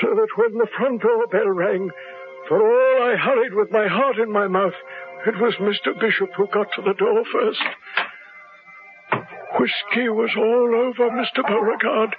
So 0.00 0.14
that 0.14 0.28
when 0.36 0.56
the 0.56 0.68
front 0.78 1.02
door 1.02 1.26
bell 1.26 1.50
rang, 1.50 1.90
for 2.48 2.62
all 2.62 3.02
I 3.12 3.16
hurried 3.16 3.52
with 3.54 3.70
my 3.70 3.86
heart 3.86 4.18
in 4.18 4.32
my 4.32 4.48
mouth, 4.48 4.72
it 5.26 5.40
was 5.40 5.54
Mr. 5.60 5.98
Bishop 5.98 6.30
who 6.36 6.46
got 6.46 6.68
to 6.76 6.82
the 6.82 6.94
door 6.94 7.22
first. 7.32 7.60
Whiskey 9.58 10.08
was 10.08 10.30
all 10.36 10.74
over 10.88 11.10
Mr. 11.10 11.42
Beauregard 11.46 12.14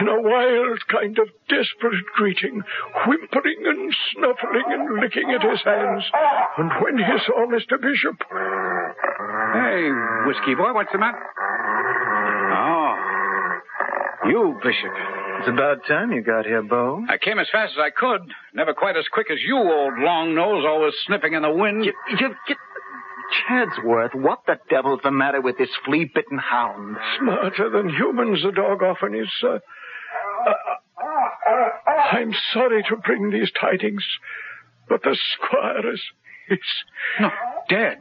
in 0.00 0.08
a 0.08 0.20
wild 0.20 0.80
kind 0.88 1.18
of 1.18 1.28
desperate 1.48 2.04
greeting, 2.16 2.62
whimpering 3.06 3.62
and 3.66 3.94
snuffling 4.12 4.64
and 4.68 5.00
licking 5.00 5.30
at 5.30 5.42
his 5.42 5.62
hands. 5.62 6.04
And 6.56 6.70
when 6.80 6.98
he 6.98 7.18
saw 7.26 7.46
Mr. 7.46 7.80
Bishop. 7.80 8.16
Hey, 9.52 9.90
Whiskey 10.26 10.54
Boy, 10.54 10.72
what's 10.72 10.90
the 10.90 10.98
matter? 10.98 11.20
Oh. 12.56 12.96
You, 14.26 14.58
Bishop. 14.62 15.29
It's 15.40 15.48
about 15.48 15.86
time 15.88 16.12
you 16.12 16.20
got 16.20 16.44
here, 16.44 16.62
Bo. 16.62 17.02
I 17.08 17.16
came 17.16 17.38
as 17.38 17.48
fast 17.50 17.72
as 17.72 17.78
I 17.78 17.88
could. 17.88 18.20
Never 18.52 18.74
quite 18.74 18.98
as 18.98 19.06
quick 19.10 19.28
as 19.30 19.38
you, 19.40 19.56
old 19.56 19.94
long 19.98 20.34
nose, 20.34 20.66
always 20.68 20.92
sniffing 21.06 21.32
in 21.32 21.40
the 21.40 21.50
wind. 21.50 21.82
You, 21.82 21.94
you, 22.10 22.34
you, 22.46 22.56
Chadsworth, 23.48 24.14
what 24.14 24.40
the 24.46 24.56
devil's 24.68 25.00
the 25.02 25.10
matter 25.10 25.40
with 25.40 25.56
this 25.56 25.70
flea-bitten 25.86 26.36
hound? 26.36 26.98
Smarter 27.18 27.70
than 27.70 27.88
humans, 27.88 28.42
the 28.44 28.52
dog 28.52 28.82
often 28.82 29.14
is, 29.14 29.28
sir. 29.40 29.62
Uh, 30.46 30.50
uh, 30.50 31.06
uh, 31.06 31.90
uh 31.90 32.16
I'm 32.18 32.34
sorry 32.52 32.82
to 32.90 32.96
bring 32.96 33.30
these 33.30 33.50
tidings, 33.58 34.04
but 34.90 35.02
the 35.02 35.16
squire 35.34 35.94
is... 35.94 36.02
is... 36.50 36.58
No, 37.18 37.30
dead. 37.70 37.98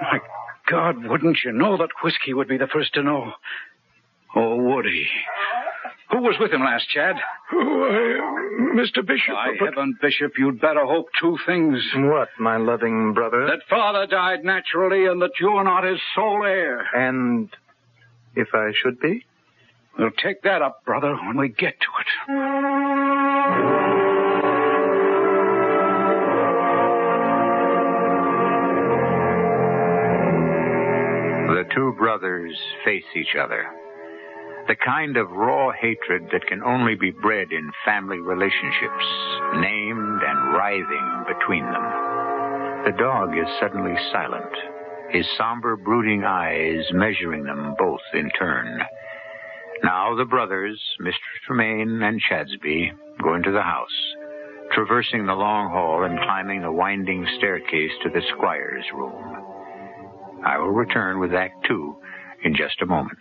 My 0.00 0.18
God, 0.68 1.06
wouldn't 1.06 1.38
you 1.44 1.52
know 1.52 1.76
that 1.76 1.90
Whiskey 2.02 2.34
would 2.34 2.48
be 2.48 2.56
the 2.56 2.66
first 2.66 2.94
to 2.94 3.04
know? 3.04 3.34
Oh, 4.34 4.56
would 4.56 4.86
he? 4.86 5.06
Who 6.10 6.20
was 6.20 6.36
with 6.38 6.52
him 6.52 6.60
last, 6.60 6.88
Chad? 6.88 7.16
Oh, 7.52 7.58
uh, 7.58 8.74
Mr. 8.74 9.06
Bishop. 9.06 9.34
By 9.34 9.54
but... 9.58 9.70
heaven, 9.70 9.96
Bishop, 10.00 10.32
you'd 10.36 10.60
better 10.60 10.84
hope 10.84 11.06
two 11.20 11.38
things. 11.46 11.78
What, 11.96 12.28
my 12.38 12.58
loving 12.58 13.14
brother? 13.14 13.46
That 13.46 13.62
father 13.68 14.06
died 14.06 14.44
naturally 14.44 15.06
and 15.06 15.22
that 15.22 15.32
you're 15.40 15.64
not 15.64 15.84
his 15.84 15.98
sole 16.14 16.44
heir. 16.44 16.86
And 16.94 17.48
if 18.34 18.48
I 18.54 18.72
should 18.82 19.00
be? 19.00 19.24
We'll 19.98 20.10
take 20.10 20.42
that 20.42 20.62
up, 20.62 20.84
brother, 20.84 21.14
when 21.14 21.36
we 21.36 21.48
get 21.48 21.74
to 21.80 21.86
it. 22.00 22.06
The 31.48 31.74
two 31.74 31.94
brothers 31.98 32.58
face 32.84 33.04
each 33.14 33.36
other 33.38 33.66
the 34.68 34.76
kind 34.76 35.16
of 35.16 35.30
raw 35.30 35.72
hatred 35.72 36.28
that 36.32 36.46
can 36.46 36.62
only 36.62 36.94
be 36.94 37.10
bred 37.10 37.50
in 37.50 37.72
family 37.84 38.18
relationships, 38.18 39.06
named 39.56 40.22
and 40.22 40.54
writhing 40.54 41.24
between 41.26 41.64
them. 41.64 41.82
The 42.84 42.96
dog 42.98 43.30
is 43.36 43.46
suddenly 43.60 43.94
silent, 44.12 44.52
his 45.10 45.26
somber, 45.36 45.76
brooding 45.76 46.24
eyes 46.24 46.84
measuring 46.92 47.44
them 47.44 47.74
both 47.78 48.00
in 48.14 48.30
turn. 48.38 48.80
Now 49.82 50.14
the 50.14 50.24
brothers, 50.24 50.80
Mr. 51.00 51.12
Tremaine 51.46 52.00
and 52.02 52.20
Chadsby, 52.20 52.92
go 53.22 53.34
into 53.34 53.50
the 53.50 53.62
house, 53.62 54.14
traversing 54.72 55.26
the 55.26 55.34
long 55.34 55.70
hall 55.70 56.04
and 56.04 56.18
climbing 56.20 56.62
the 56.62 56.72
winding 56.72 57.26
staircase 57.36 57.92
to 58.04 58.10
the 58.10 58.22
squire's 58.36 58.84
room. 58.94 60.40
I 60.44 60.58
will 60.58 60.70
return 60.70 61.18
with 61.18 61.34
Act 61.34 61.66
Two 61.66 61.96
in 62.44 62.54
just 62.54 62.80
a 62.80 62.86
moment. 62.86 63.18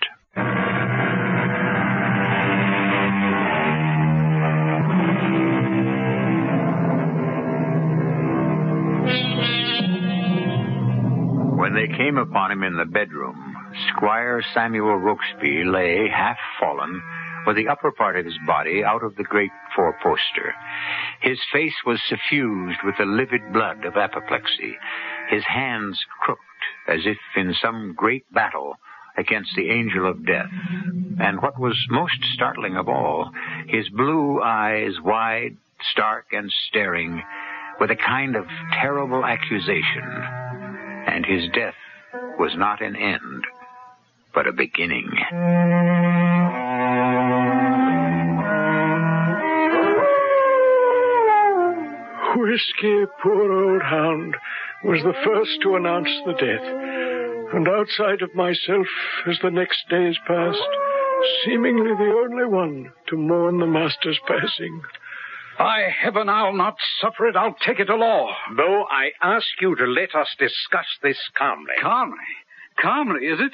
When 11.71 11.87
they 11.87 11.97
came 11.97 12.17
upon 12.17 12.51
him 12.51 12.63
in 12.63 12.75
the 12.75 12.83
bedroom, 12.83 13.55
Squire 13.87 14.43
Samuel 14.53 14.99
Rokesby 14.99 15.63
lay 15.71 16.09
half 16.09 16.35
fallen, 16.59 17.01
with 17.47 17.55
the 17.55 17.69
upper 17.69 17.93
part 17.93 18.17
of 18.17 18.25
his 18.25 18.37
body 18.45 18.83
out 18.83 19.03
of 19.03 19.15
the 19.15 19.23
great 19.23 19.53
four 19.73 19.97
poster. 20.03 20.53
His 21.21 21.39
face 21.53 21.75
was 21.85 22.01
suffused 22.09 22.79
with 22.83 22.95
the 22.97 23.05
livid 23.05 23.53
blood 23.53 23.85
of 23.85 23.95
apoplexy, 23.95 24.75
his 25.29 25.45
hands 25.45 25.97
crooked 26.19 26.43
as 26.89 27.05
if 27.05 27.17
in 27.37 27.55
some 27.61 27.93
great 27.95 28.25
battle 28.33 28.75
against 29.15 29.55
the 29.55 29.69
angel 29.69 30.09
of 30.09 30.25
death. 30.25 30.51
And 31.21 31.41
what 31.41 31.57
was 31.57 31.77
most 31.89 32.21
startling 32.33 32.75
of 32.75 32.89
all, 32.89 33.31
his 33.67 33.87
blue 33.87 34.41
eyes 34.41 34.99
wide, 35.01 35.55
stark, 35.89 36.25
and 36.33 36.51
staring 36.67 37.23
with 37.79 37.91
a 37.91 37.95
kind 37.95 38.35
of 38.35 38.45
terrible 38.73 39.23
accusation 39.23 40.50
and 41.11 41.25
his 41.25 41.49
death 41.53 41.75
was 42.39 42.53
not 42.55 42.81
an 42.81 42.95
end, 42.95 43.43
but 44.33 44.47
a 44.47 44.53
beginning. 44.53 45.09
Whiskey, 52.35 53.05
poor 53.21 53.51
old 53.51 53.81
hound, 53.81 54.35
was 54.83 55.01
the 55.03 55.13
first 55.23 55.51
to 55.63 55.75
announce 55.75 56.09
the 56.25 56.33
death, 56.33 57.53
and 57.53 57.67
outside 57.67 58.21
of 58.21 58.33
myself, 58.33 58.87
as 59.27 59.37
the 59.43 59.51
next 59.51 59.87
days 59.89 60.17
passed, 60.25 60.59
seemingly 61.45 61.91
the 61.91 62.25
only 62.25 62.45
one 62.45 62.91
to 63.07 63.17
mourn 63.17 63.59
the 63.59 63.67
master's 63.67 64.19
passing. 64.27 64.81
By 65.61 65.89
heaven, 66.01 66.27
I'll 66.27 66.55
not 66.55 66.75
suffer 66.99 67.27
it. 67.27 67.35
I'll 67.35 67.55
take 67.65 67.79
it 67.79 67.85
to 67.85 67.95
law. 67.95 68.33
Though 68.57 68.85
I 68.89 69.11
ask 69.21 69.45
you 69.59 69.75
to 69.75 69.85
let 69.85 70.15
us 70.15 70.27
discuss 70.39 70.87
this 71.03 71.19
calmly. 71.37 71.75
Calmly? 71.79 72.17
Calmly, 72.81 73.27
is 73.27 73.39
it? 73.39 73.51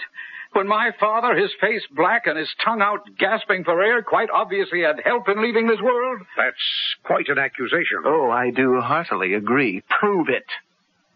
When 0.54 0.68
my 0.68 0.92
father, 0.98 1.36
his 1.36 1.52
face 1.60 1.86
black 1.94 2.26
and 2.26 2.38
his 2.38 2.50
tongue 2.64 2.82
out 2.82 3.02
gasping 3.20 3.66
for 3.66 3.84
air, 3.84 4.02
quite 4.04 4.30
obviously 4.34 4.84
had 4.84 5.02
help 5.04 5.28
in 5.28 5.42
leaving 5.44 5.68
this 5.68 5.82
world? 5.82 6.22
That's 6.38 6.56
quite 7.04 7.28
an 7.28 7.40
accusation. 7.40 8.04
Oh, 8.06 8.30
I 8.32 8.52
do 8.52 8.80
heartily 8.80 9.34
agree. 9.34 9.84
Prove 10.00 10.30
it 10.30 10.46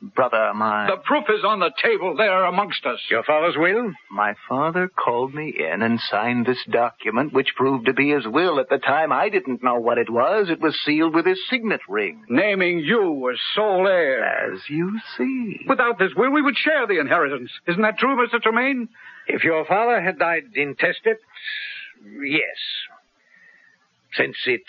brother 0.02 0.52
mine. 0.54 0.90
The 0.90 0.98
proof 0.98 1.26
is 1.30 1.44
on 1.46 1.60
the 1.60 1.72
table 1.82 2.16
there 2.18 2.46
amongst 2.46 2.86
us. 2.86 3.00
Your 3.10 3.24
father's 3.24 3.56
will? 3.58 3.92
My 4.10 4.34
father 4.50 4.90
called 4.90 5.34
me 5.34 5.54
in 5.58 5.82
and 5.82 6.00
signed 6.00 6.46
this 6.46 6.64
document, 6.70 7.34
which 7.34 7.56
proved 7.56 7.86
to 7.86 7.94
be 7.94 8.10
his 8.10 8.26
will. 8.26 8.60
At 8.60 8.70
the 8.70 8.78
time, 8.78 9.12
I 9.12 9.30
didn't 9.30 9.64
know 9.64 9.80
what 9.80 9.98
it 9.98 10.10
was. 10.10 10.50
It 10.50 10.62
was 10.62 10.78
sealed 10.86 11.14
with 11.14 11.26
his 11.26 11.40
signet 11.50 11.82
ring. 11.88 12.24
Naming 12.30 12.80
you 12.80 13.30
as 13.32 13.40
sole 13.56 13.88
heir. 13.88 14.54
As 14.54 14.60
you 14.70 15.00
see. 15.18 15.60
Without 15.68 16.00
this 16.00 16.12
will, 16.16 16.32
we 16.32 16.42
would 16.42 16.58
share 16.58 16.88
the 16.88 17.00
inheritance. 17.00 17.52
Isn't 17.68 17.82
that 17.82 17.98
true, 17.98 18.16
Mr. 18.16 18.42
Tremaine? 18.42 18.90
If 19.28 19.44
your 19.44 19.66
father 19.66 20.02
had 20.02 20.18
died 20.18 20.44
intestate, 20.56 21.18
yes. 22.04 22.42
Since 24.18 24.36
it 24.46 24.64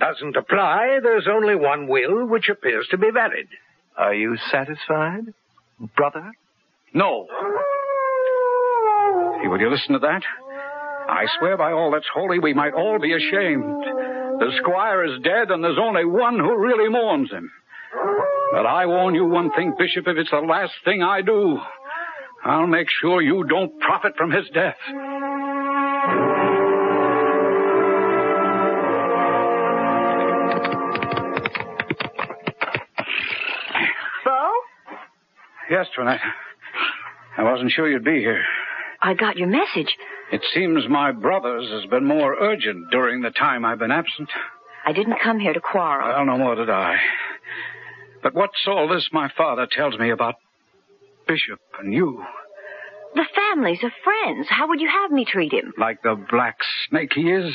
doesn't 0.00 0.36
apply, 0.36 0.98
there's 1.02 1.28
only 1.30 1.54
one 1.54 1.86
will 1.86 2.26
which 2.26 2.48
appears 2.48 2.88
to 2.90 2.98
be 2.98 3.10
valid. 3.12 3.46
Are 3.96 4.14
you 4.14 4.36
satisfied, 4.50 5.34
brother? 5.96 6.30
No. 6.94 7.26
Will 9.44 9.60
you 9.60 9.70
listen 9.70 9.94
to 9.94 9.98
that? 10.00 10.22
I 11.08 11.26
swear 11.38 11.56
by 11.56 11.72
all 11.72 11.90
that's 11.90 12.06
holy, 12.14 12.38
we 12.38 12.54
might 12.54 12.72
all 12.72 12.98
be 13.00 13.12
ashamed. 13.12 13.64
The 14.38 14.52
squire 14.62 15.04
is 15.04 15.20
dead, 15.22 15.50
and 15.50 15.62
there's 15.62 15.78
only 15.80 16.04
one 16.04 16.38
who 16.38 16.56
really 16.56 16.88
mourns 16.88 17.30
him. 17.30 17.50
But 18.52 18.66
I 18.66 18.86
warn 18.86 19.14
you 19.14 19.26
one 19.26 19.50
thing, 19.52 19.74
Bishop, 19.78 20.06
if 20.06 20.16
it's 20.16 20.30
the 20.30 20.38
last 20.38 20.72
thing 20.84 21.02
I 21.02 21.22
do, 21.22 21.58
I'll 22.44 22.66
make 22.66 22.88
sure 23.00 23.20
you 23.20 23.44
don't 23.44 23.78
profit 23.80 24.16
from 24.16 24.30
his 24.30 24.48
death. 24.54 24.76
Yes, 35.80 35.88
Toinette. 35.96 36.20
I 37.38 37.42
wasn't 37.42 37.70
sure 37.70 37.88
you'd 37.88 38.04
be 38.04 38.18
here. 38.18 38.44
I 39.00 39.14
got 39.14 39.38
your 39.38 39.48
message. 39.48 39.96
It 40.30 40.42
seems 40.52 40.86
my 40.90 41.10
brother's 41.10 41.70
has 41.70 41.88
been 41.88 42.04
more 42.04 42.36
urgent 42.38 42.90
during 42.90 43.22
the 43.22 43.30
time 43.30 43.64
I've 43.64 43.78
been 43.78 43.90
absent. 43.90 44.28
I 44.84 44.92
didn't 44.92 45.16
come 45.24 45.40
here 45.40 45.54
to 45.54 45.60
quarrel. 45.60 46.06
Well, 46.06 46.26
no 46.26 46.36
more 46.36 46.54
did 46.54 46.68
I. 46.68 46.96
But 48.22 48.34
what's 48.34 48.66
all 48.66 48.88
this 48.88 49.08
my 49.10 49.30
father 49.38 49.66
tells 49.70 49.98
me 49.98 50.10
about 50.10 50.34
Bishop 51.26 51.60
and 51.78 51.94
you? 51.94 52.22
The 53.14 53.24
families 53.34 53.78
are 53.82 53.92
friends. 54.04 54.48
How 54.50 54.68
would 54.68 54.82
you 54.82 54.88
have 54.88 55.10
me 55.10 55.24
treat 55.24 55.54
him? 55.54 55.72
Like 55.78 56.02
the 56.02 56.22
black 56.30 56.58
snake 56.90 57.12
he 57.14 57.30
is. 57.30 57.54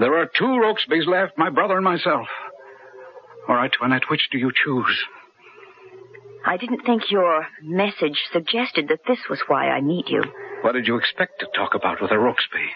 There 0.00 0.18
are 0.18 0.26
two 0.26 0.44
Rokesbys 0.44 1.06
left, 1.06 1.38
my 1.38 1.50
brother 1.50 1.76
and 1.76 1.84
myself. 1.84 2.26
All 3.48 3.54
right, 3.54 3.70
Toinette, 3.70 4.10
which 4.10 4.28
do 4.32 4.38
you 4.38 4.50
choose? 4.64 5.04
I 6.46 6.56
didn't 6.56 6.82
think 6.86 7.10
your 7.10 7.46
message 7.60 8.18
suggested 8.32 8.86
that 8.88 9.00
this 9.08 9.18
was 9.28 9.40
why 9.48 9.68
I 9.68 9.80
need 9.80 10.04
you. 10.08 10.22
What 10.62 10.72
did 10.72 10.86
you 10.86 10.96
expect 10.96 11.40
to 11.40 11.46
talk 11.56 11.74
about 11.74 12.00
with 12.00 12.12
a 12.12 12.14
Rokesby? 12.14 12.66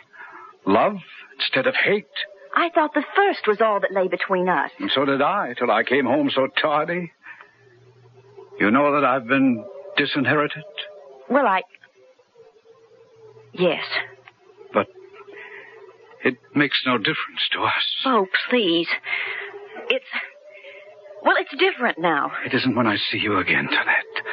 Love 0.67 0.97
instead 1.39 1.67
of 1.69 1.75
hate? 1.75 2.07
I 2.55 2.71
thought 2.75 2.95
the 2.95 3.05
first 3.15 3.47
was 3.47 3.61
all 3.61 3.79
that 3.81 3.93
lay 3.93 4.09
between 4.09 4.49
us. 4.49 4.71
And 4.81 4.91
so 4.93 5.05
did 5.05 5.23
I, 5.23 5.55
till 5.57 5.71
I 5.71 5.85
came 5.85 6.05
home 6.05 6.31
so 6.35 6.49
tardy. 6.61 7.13
You 8.59 8.73
know 8.73 8.93
that 8.93 9.05
I've 9.05 9.29
been 9.29 9.65
disinherited? 9.97 10.65
Well, 11.31 11.47
I. 11.47 11.63
Yes. 13.53 13.85
But 14.75 14.89
it 16.25 16.37
makes 16.55 16.83
no 16.85 16.99
difference 16.99 17.49
to 17.53 17.63
us. 17.63 18.03
Oh, 18.05 18.27
please. 18.51 18.89
It's. 19.89 20.05
Well, 21.25 21.37
it's 21.39 21.51
different 21.59 21.99
now. 21.99 22.33
It 22.47 22.55
isn't 22.55 22.75
when 22.75 22.87
I 22.87 22.97
see 23.11 23.19
you 23.19 23.39
again, 23.39 23.67
Toinette, 23.69 24.25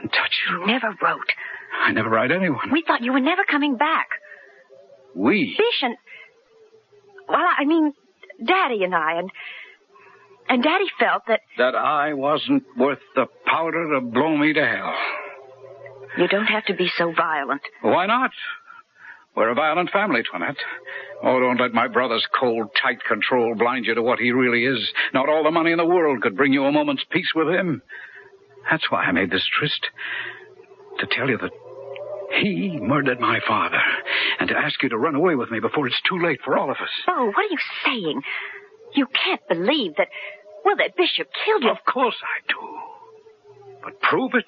and 0.00 0.10
touch 0.10 0.40
you. 0.48 0.60
You 0.60 0.66
never 0.66 0.88
wrote. 1.02 1.30
I 1.84 1.92
never 1.92 2.08
write 2.08 2.30
anyone. 2.30 2.70
We 2.72 2.82
thought 2.86 3.02
you 3.02 3.12
were 3.12 3.20
never 3.20 3.44
coming 3.44 3.76
back. 3.76 4.08
We? 5.14 5.54
Bish 5.58 5.82
and. 5.82 5.96
Well, 7.28 7.38
I 7.58 7.64
mean, 7.64 7.92
Daddy 8.44 8.84
and 8.84 8.94
I, 8.94 9.18
and. 9.18 9.30
And 10.48 10.62
Daddy 10.62 10.86
felt 10.98 11.22
that. 11.28 11.40
That 11.58 11.74
I 11.74 12.14
wasn't 12.14 12.64
worth 12.76 12.98
the 13.14 13.26
powder 13.46 13.94
to 13.94 14.00
blow 14.00 14.36
me 14.36 14.52
to 14.52 14.64
hell. 14.64 14.94
You 16.18 16.28
don't 16.28 16.46
have 16.46 16.64
to 16.66 16.74
be 16.74 16.88
so 16.98 17.12
violent. 17.16 17.62
Why 17.80 18.06
not? 18.06 18.30
We're 19.34 19.50
a 19.50 19.54
violent 19.54 19.90
family, 19.90 20.22
Toinette. 20.30 20.56
Oh, 21.22 21.40
don't 21.40 21.60
let 21.60 21.72
my 21.72 21.88
brother's 21.88 22.26
cold, 22.38 22.68
tight 22.80 22.98
control 23.08 23.54
blind 23.54 23.86
you 23.86 23.94
to 23.94 24.02
what 24.02 24.18
he 24.18 24.30
really 24.30 24.64
is. 24.64 24.92
Not 25.14 25.28
all 25.28 25.42
the 25.42 25.50
money 25.50 25.72
in 25.72 25.78
the 25.78 25.86
world 25.86 26.20
could 26.20 26.36
bring 26.36 26.52
you 26.52 26.64
a 26.64 26.72
moment's 26.72 27.04
peace 27.10 27.30
with 27.34 27.48
him. 27.48 27.80
That's 28.70 28.90
why 28.90 29.04
I 29.04 29.12
made 29.12 29.30
this 29.30 29.46
tryst. 29.58 29.86
To 30.98 31.06
tell 31.10 31.28
you 31.28 31.38
that 31.38 31.50
he 32.40 32.78
murdered 32.80 33.20
my 33.20 33.40
father, 33.46 33.80
and 34.38 34.48
to 34.48 34.56
ask 34.56 34.82
you 34.82 34.90
to 34.90 34.98
run 34.98 35.14
away 35.14 35.34
with 35.34 35.50
me 35.50 35.60
before 35.60 35.86
it's 35.86 36.00
too 36.08 36.22
late 36.22 36.40
for 36.44 36.56
all 36.56 36.70
of 36.70 36.76
us. 36.76 36.90
Oh, 37.08 37.26
what 37.26 37.38
are 37.38 37.50
you 37.50 37.58
saying? 37.84 38.22
You 38.94 39.06
can't 39.06 39.40
believe 39.48 39.96
that. 39.96 40.08
Well, 40.64 40.76
that 40.76 40.96
Bishop 40.96 41.28
killed 41.44 41.62
you. 41.64 41.70
Of 41.70 41.84
course 41.90 42.16
I 42.22 42.46
do. 42.48 43.80
But 43.82 44.00
prove 44.00 44.32
it? 44.34 44.44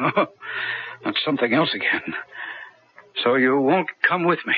Oh, 0.00 0.26
that's 1.04 1.22
something 1.24 1.52
else 1.52 1.70
again. 1.74 2.14
So 3.22 3.34
you 3.36 3.58
won't 3.60 3.88
come 4.06 4.24
with 4.24 4.40
me. 4.46 4.54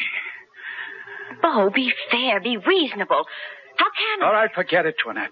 Bo, 1.42 1.70
be 1.70 1.92
fair, 2.10 2.40
be 2.40 2.56
reasonable. 2.56 3.24
How 3.76 3.86
can 3.86 4.22
I 4.22 4.26
All 4.26 4.32
right, 4.32 4.50
forget 4.54 4.86
it, 4.86 4.96
Toinette. 5.02 5.30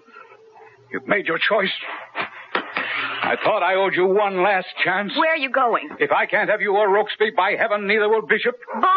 You've 0.91 1.07
made 1.07 1.25
your 1.25 1.37
choice. 1.37 1.71
I 2.15 3.35
thought 3.43 3.61
I 3.61 3.75
owed 3.75 3.93
you 3.93 4.05
one 4.05 4.41
last 4.41 4.67
chance. 4.83 5.11
Where 5.17 5.31
are 5.33 5.37
you 5.37 5.49
going? 5.49 5.89
If 5.99 6.11
I 6.11 6.25
can't 6.25 6.49
have 6.49 6.61
you 6.61 6.73
or 6.75 6.87
Rokesby, 6.87 7.35
by 7.35 7.55
heaven, 7.59 7.85
neither 7.85 8.07
will 8.07 8.25
Bishop. 8.25 8.55
Bo? 8.79 8.87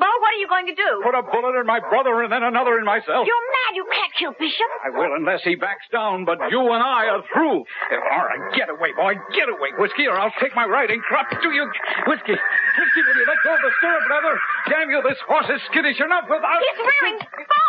Bo, 0.00 0.08
what 0.08 0.32
are 0.32 0.40
you 0.40 0.48
going 0.48 0.64
to 0.64 0.74
do? 0.74 0.90
Put 1.04 1.12
a 1.12 1.20
bullet 1.20 1.60
in 1.60 1.66
my 1.68 1.76
brother 1.78 2.24
and 2.24 2.32
then 2.32 2.40
another 2.42 2.80
in 2.80 2.88
myself. 2.88 3.28
You're 3.28 3.46
mad. 3.52 3.76
You 3.76 3.84
can't 3.84 4.12
kill 4.16 4.32
Bishop. 4.40 4.64
I 4.80 4.88
will 4.88 5.12
unless 5.12 5.44
he 5.44 5.54
backs 5.60 5.84
down, 5.92 6.24
but 6.24 6.40
you 6.48 6.60
and 6.72 6.80
I 6.82 7.12
are 7.12 7.20
through. 7.28 7.68
All 7.68 8.24
right, 8.24 8.40
get 8.56 8.72
away, 8.72 8.96
boy. 8.96 9.20
Get 9.36 9.52
away, 9.52 9.76
Whiskey, 9.76 10.08
or 10.08 10.16
I'll 10.16 10.32
take 10.40 10.56
my 10.56 10.64
riding 10.64 11.04
crop 11.04 11.28
to 11.28 11.48
you. 11.52 11.68
Whiskey, 12.08 12.32
Whiskey, 12.32 13.02
will 13.04 13.16
you 13.20 13.26
let 13.28 13.38
go 13.44 13.52
of 13.52 13.60
the 13.60 13.70
stirrup 13.76 14.08
leather? 14.08 14.40
Damn 14.72 14.88
you, 14.88 15.02
this 15.04 15.20
horse 15.28 15.52
is 15.52 15.60
skittish 15.70 16.00
enough 16.00 16.24
without... 16.32 16.64
He's 16.64 16.80
rearing. 16.80 17.20
Bo! 17.20 17.62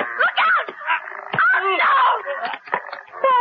Look 0.00 0.38
out! 0.40 0.68
Oh, 1.36 1.68
no! 1.84 1.92
Bo! 3.20 3.34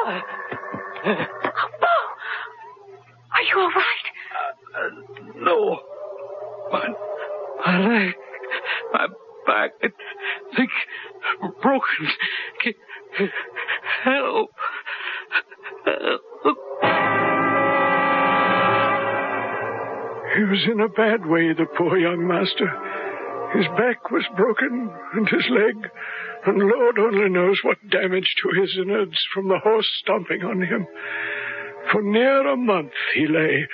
Oh, 1.08 1.70
Bo! 1.80 1.96
Are 3.34 3.44
you 3.48 3.56
all 3.56 3.72
right? 3.72 4.06
Uh, 4.36 4.52
uh, 4.78 4.92
no. 5.40 5.80
My, 6.72 6.88
my 7.66 7.76
leg, 7.88 8.14
my 8.94 9.08
back, 9.46 9.72
I 9.82 9.88
think 10.56 10.70
broken. 11.62 12.08
Help. 14.04 14.52
Help. 15.86 16.22
He 20.36 20.44
was 20.44 20.66
in 20.66 20.80
a 20.82 20.90
bad 20.90 21.28
way, 21.28 21.54
the 21.54 21.68
poor 21.78 21.98
young 21.98 22.28
master. 22.28 22.68
His 23.54 23.68
back 23.78 24.10
was 24.10 24.26
broken, 24.36 24.90
and 25.14 25.30
his 25.30 25.48
leg, 25.50 25.92
and 26.48 26.58
Lord 26.58 26.98
only 26.98 27.30
knows 27.30 27.60
what 27.64 27.78
damage 27.88 28.36
to 28.42 28.60
his 28.60 28.76
innards 28.78 29.24
from 29.32 29.48
the 29.48 29.60
horse 29.60 29.88
stomping 30.02 30.44
on 30.44 30.62
him. 30.64 30.88
For 31.92 32.02
near 32.02 32.48
a 32.48 32.58
month 32.58 32.94
he 33.14 33.28
lay 33.28 33.68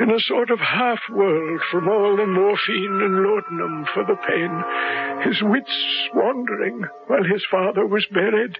in 0.00 0.10
a 0.10 0.18
sort 0.20 0.50
of 0.50 0.58
half 0.58 0.98
world 1.10 1.60
from 1.70 1.88
all 1.88 2.16
the 2.16 2.26
morphine 2.26 3.00
and 3.02 3.22
laudanum 3.22 3.86
for 3.94 4.04
the 4.04 4.16
pain, 4.26 5.22
his 5.22 5.40
wits 5.42 6.08
wandering 6.14 6.84
while 7.06 7.22
his 7.22 7.44
father 7.50 7.86
was 7.86 8.04
buried, 8.12 8.58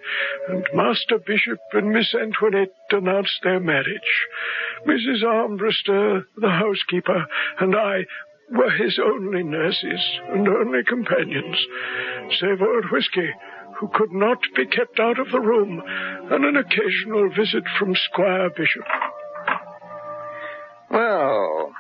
and 0.49 0.65
Master 0.75 1.19
Bishop 1.19 1.59
and 1.73 1.91
Miss 1.91 2.15
Antoinette 2.15 2.75
announced 2.91 3.41
their 3.43 3.61
marriage. 3.61 4.27
Mrs. 4.87 5.23
Armbruster, 5.25 6.25
the 6.37 6.51
housekeeper, 6.51 7.27
and 7.59 7.75
I 7.75 8.07
were 8.51 8.71
his 8.71 9.01
only 9.03 9.43
nurses 9.43 10.01
and 10.31 10.47
only 10.47 10.85
companions, 10.85 11.57
save 12.39 12.63
old 12.63 12.91
Whiskey, 12.93 13.31
who 13.79 13.89
could 13.93 14.13
not 14.13 14.39
be 14.55 14.67
kept 14.67 15.01
out 15.01 15.19
of 15.19 15.33
the 15.33 15.41
room, 15.41 15.83
and 16.31 16.45
an 16.45 16.57
occasional 16.57 17.29
visit 17.31 17.65
from 17.79 17.97
Squire 17.97 18.51
Bishop. 18.51 18.85
Well, 20.95 21.73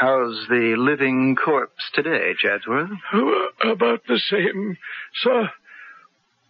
how's 0.00 0.46
the 0.48 0.74
living 0.76 1.36
corpse 1.36 1.84
today, 1.94 2.32
Chadsworth? 2.42 2.90
Oh, 3.14 3.48
about 3.70 4.00
the 4.08 4.18
same, 4.18 4.76
sir. 5.22 5.48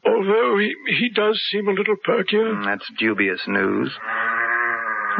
Although 0.06 0.56
he, 0.58 0.74
he 0.98 1.10
does 1.10 1.38
seem 1.52 1.68
a 1.68 1.72
little 1.72 1.96
perkier. 1.96 2.54
Mm, 2.54 2.64
That's 2.64 2.90
dubious 2.98 3.42
news. 3.46 3.92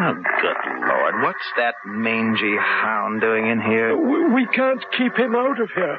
Oh, 0.00 0.14
good 0.14 0.86
Lord. 0.88 1.22
What's 1.22 1.52
that 1.58 1.74
mangy 1.84 2.56
hound 2.58 3.20
doing 3.20 3.50
in 3.50 3.60
here? 3.60 3.94
We, 3.94 4.32
we 4.32 4.46
can't 4.46 4.82
keep 4.96 5.14
him 5.14 5.34
out 5.36 5.60
of 5.60 5.68
here. 5.74 5.98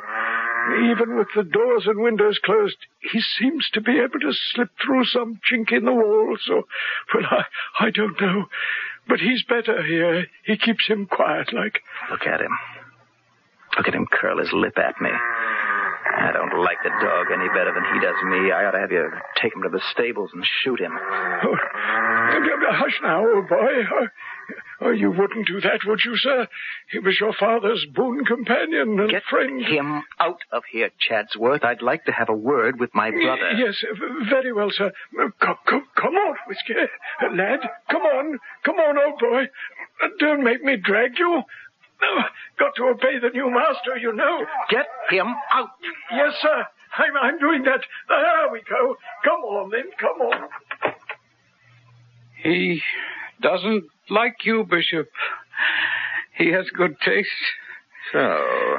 Even 0.92 1.18
with 1.18 1.28
the 1.36 1.44
doors 1.44 1.84
and 1.86 2.00
windows 2.02 2.40
closed, 2.44 2.78
he 3.12 3.20
seems 3.40 3.70
to 3.74 3.82
be 3.82 4.00
able 4.00 4.20
to 4.20 4.32
slip 4.54 4.70
through 4.84 5.06
some 5.06 5.40
chink 5.52 5.72
in 5.72 5.86
the 5.86 5.94
walls, 5.94 6.40
so, 6.46 6.64
well, 7.14 7.24
I, 7.30 7.44
I 7.86 7.90
don't 7.92 8.20
know. 8.22 8.46
But 9.10 9.20
he's 9.20 9.44
better 9.44 9.84
here. 9.84 10.28
He 10.46 10.56
keeps 10.56 10.88
him 10.88 11.08
quiet 11.08 11.52
like. 11.52 11.82
Look 12.12 12.28
at 12.28 12.40
him. 12.40 12.52
Look 13.76 13.88
at 13.88 13.96
him 13.96 14.06
curl 14.12 14.38
his 14.38 14.54
lip 14.54 14.78
at 14.78 15.02
me. 15.02 15.10
I 16.20 16.32
don't 16.32 16.62
like 16.64 16.78
the 16.84 16.90
dog 16.90 17.28
any 17.34 17.48
better 17.50 17.74
than 17.74 17.84
he 17.94 18.00
does 18.00 18.16
me. 18.26 18.52
I 18.52 18.66
ought 18.66 18.72
to 18.72 18.80
have 18.80 18.92
you 18.92 19.10
take 19.42 19.56
him 19.56 19.64
to 19.64 19.70
the 19.70 19.82
stables 19.92 20.32
and 20.34 20.44
shoot 20.64 20.80
him. 20.80 20.92
Oh, 20.94 21.56
hush 22.72 23.00
now, 23.02 23.26
old 23.26 23.48
boy. 23.48 23.56
Oh, 23.92 24.08
oh, 24.82 24.92
you 24.92 25.12
wouldn't 25.12 25.48
do 25.48 25.62
that, 25.62 25.80
would 25.86 26.00
you, 26.06 26.16
sir? 26.18 26.48
He 26.92 27.00
was 27.00 27.18
your 27.20 27.34
father's 27.34 27.86
boon 27.94 28.26
companion 28.26 28.82
and 28.82 28.98
friend. 28.98 29.12
Get 29.12 29.24
friend. 29.30 29.62
him 29.62 30.04
out 30.20 30.42
of 30.52 30.64
here, 30.72 30.90
Chadsworth. 31.00 31.64
I'd 31.64 31.82
like 31.82 32.06
to 32.06 32.12
have 32.12 32.30
a 32.30 32.34
word 32.36 32.80
with 32.80 32.94
my 32.94 33.12
brother. 33.12 33.52
Yes, 33.58 33.76
very 34.30 34.54
well, 34.54 34.70
sir. 34.72 34.92
Come, 35.40 35.58
come, 35.68 35.86
come 35.96 36.16
on, 36.16 36.36
Whiskey. 36.48 36.74
Uh, 36.76 37.36
Lad, 37.36 37.60
come 37.90 38.02
on. 38.02 38.40
Come 38.66 38.76
on, 38.76 38.98
old 38.98 39.20
boy. 39.20 39.44
Uh, 40.04 40.08
Don't 40.20 40.44
make 40.44 40.64
me 40.64 40.78
drag 40.78 41.18
you. 41.18 41.44
Oh, 42.02 42.22
got 42.58 42.76
to 42.76 42.84
obey 42.86 43.20
the 43.22 43.30
new 43.30 43.50
master, 43.50 43.98
you 44.00 44.14
know. 44.14 44.46
Get 44.70 44.86
him 45.10 45.28
out. 45.52 45.70
Yes, 46.12 46.34
sir. 46.42 46.66
I'm, 46.98 47.16
I'm 47.22 47.40
doing 47.40 47.64
that. 47.64 47.82
There 48.08 48.52
we 48.52 48.62
go. 48.70 48.96
Come 49.24 49.42
on, 49.42 49.70
then. 49.70 49.92
Come 50.00 50.22
on. 50.22 50.50
He 52.42 52.82
doesn't 53.42 53.86
like 54.10 54.38
you, 54.44 54.66
Bishop. 54.70 55.10
He 56.38 56.52
has 56.52 56.66
good 56.76 56.96
taste. 57.06 57.30
So, 58.14 58.78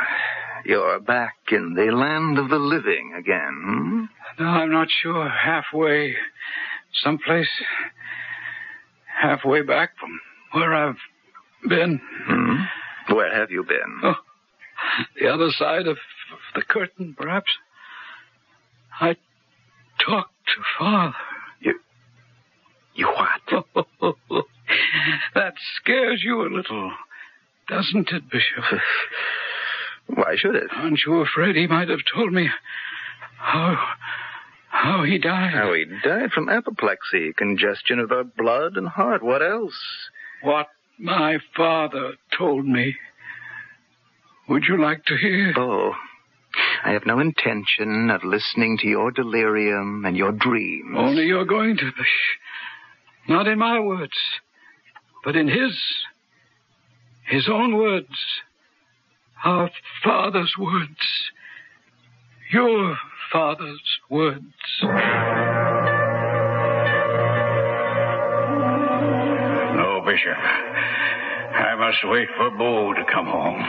you're 0.64 0.98
back 1.00 1.34
in 1.52 1.74
the 1.74 1.94
land 1.94 2.38
of 2.38 2.48
the 2.48 2.58
living 2.58 3.14
again, 3.18 3.62
hmm? 3.64 4.42
No, 4.42 4.48
I'm 4.48 4.72
not 4.72 4.88
sure. 5.02 5.28
Halfway, 5.28 6.14
someplace 7.04 7.48
halfway 9.20 9.62
back 9.62 9.90
from 9.98 10.20
where 10.52 10.74
I've 10.74 10.96
been. 11.68 12.00
Hmm? 12.26 12.54
Where 13.08 13.34
have 13.34 13.50
you 13.50 13.64
been? 13.64 14.00
Oh, 14.02 14.14
the 15.20 15.28
other 15.28 15.50
side 15.50 15.86
of, 15.86 15.96
of 15.96 16.38
the 16.54 16.62
curtain, 16.62 17.14
perhaps. 17.18 17.50
I 19.00 19.16
talked 20.04 20.34
to 20.46 20.62
father. 20.78 21.14
You. 21.60 21.80
You 22.94 23.06
what? 23.06 23.64
that 25.34 25.54
scares 25.76 26.22
you 26.24 26.42
a 26.42 26.48
little, 26.54 26.92
doesn't 27.68 28.10
it, 28.10 28.30
Bishop? 28.30 28.64
Why 30.06 30.36
should 30.36 30.56
it? 30.56 30.70
Aren't 30.74 31.00
you 31.06 31.20
afraid 31.20 31.56
he 31.56 31.66
might 31.66 31.88
have 31.88 32.00
told 32.12 32.32
me 32.32 32.48
how 33.38 33.76
how 34.68 35.02
he 35.04 35.18
died? 35.18 35.52
How 35.52 35.72
he 35.72 35.84
died 36.04 36.32
from 36.32 36.48
apoplexy, 36.48 37.32
congestion 37.36 37.98
of 37.98 38.08
the 38.08 38.30
blood 38.36 38.76
and 38.76 38.88
heart. 38.88 39.22
What 39.22 39.42
else? 39.42 39.78
What 40.42 40.68
my 41.00 41.38
father 41.56 42.14
told 42.36 42.66
me. 42.66 42.94
Would 44.48 44.64
you 44.68 44.80
like 44.80 45.04
to 45.06 45.16
hear? 45.16 45.54
Oh, 45.56 45.92
I 46.84 46.92
have 46.92 47.06
no 47.06 47.20
intention 47.20 48.10
of 48.10 48.24
listening 48.24 48.78
to 48.78 48.88
your 48.88 49.10
delirium 49.10 50.04
and 50.04 50.16
your 50.16 50.32
dreams. 50.32 50.94
Only 50.96 51.24
you're 51.24 51.44
going 51.44 51.76
to. 51.76 51.90
Not 53.28 53.46
in 53.46 53.58
my 53.58 53.78
words, 53.78 54.16
but 55.24 55.36
in 55.36 55.48
his. 55.48 55.78
His 57.28 57.48
own 57.48 57.76
words. 57.76 58.08
Our 59.44 59.70
father's 60.02 60.54
words. 60.58 61.30
Your 62.52 62.96
father's 63.32 63.80
words. 64.10 64.44
Bishop. 70.20 70.36
I 70.36 71.74
must 71.76 71.98
wait 72.04 72.28
for 72.36 72.50
Bo 72.50 72.92
to 72.92 73.04
come 73.12 73.26
home. 73.26 73.62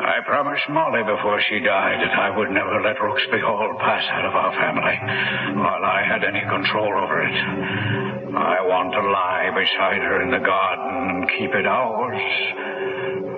I 0.00 0.20
promised 0.24 0.68
Molly 0.70 1.02
before 1.02 1.40
she 1.48 1.60
died 1.60 2.00
that 2.00 2.16
I 2.16 2.36
would 2.36 2.50
never 2.50 2.80
let 2.80 2.96
Rokesby 2.96 3.40
Hall 3.42 3.76
pass 3.80 4.04
out 4.08 4.24
of 4.24 4.34
our 4.34 4.52
family 4.56 4.96
while 5.60 5.84
I 5.84 6.02
had 6.06 6.24
any 6.24 6.40
control 6.40 6.92
over 6.96 7.20
it. 7.20 7.34
I 8.36 8.62
want 8.62 8.92
to 8.92 9.02
lie 9.02 9.50
beside 9.52 10.00
her 10.00 10.22
in 10.22 10.30
the 10.30 10.38
garden 10.38 11.10
and 11.10 11.30
keep 11.36 11.52
it 11.52 11.66
ours 11.66 12.67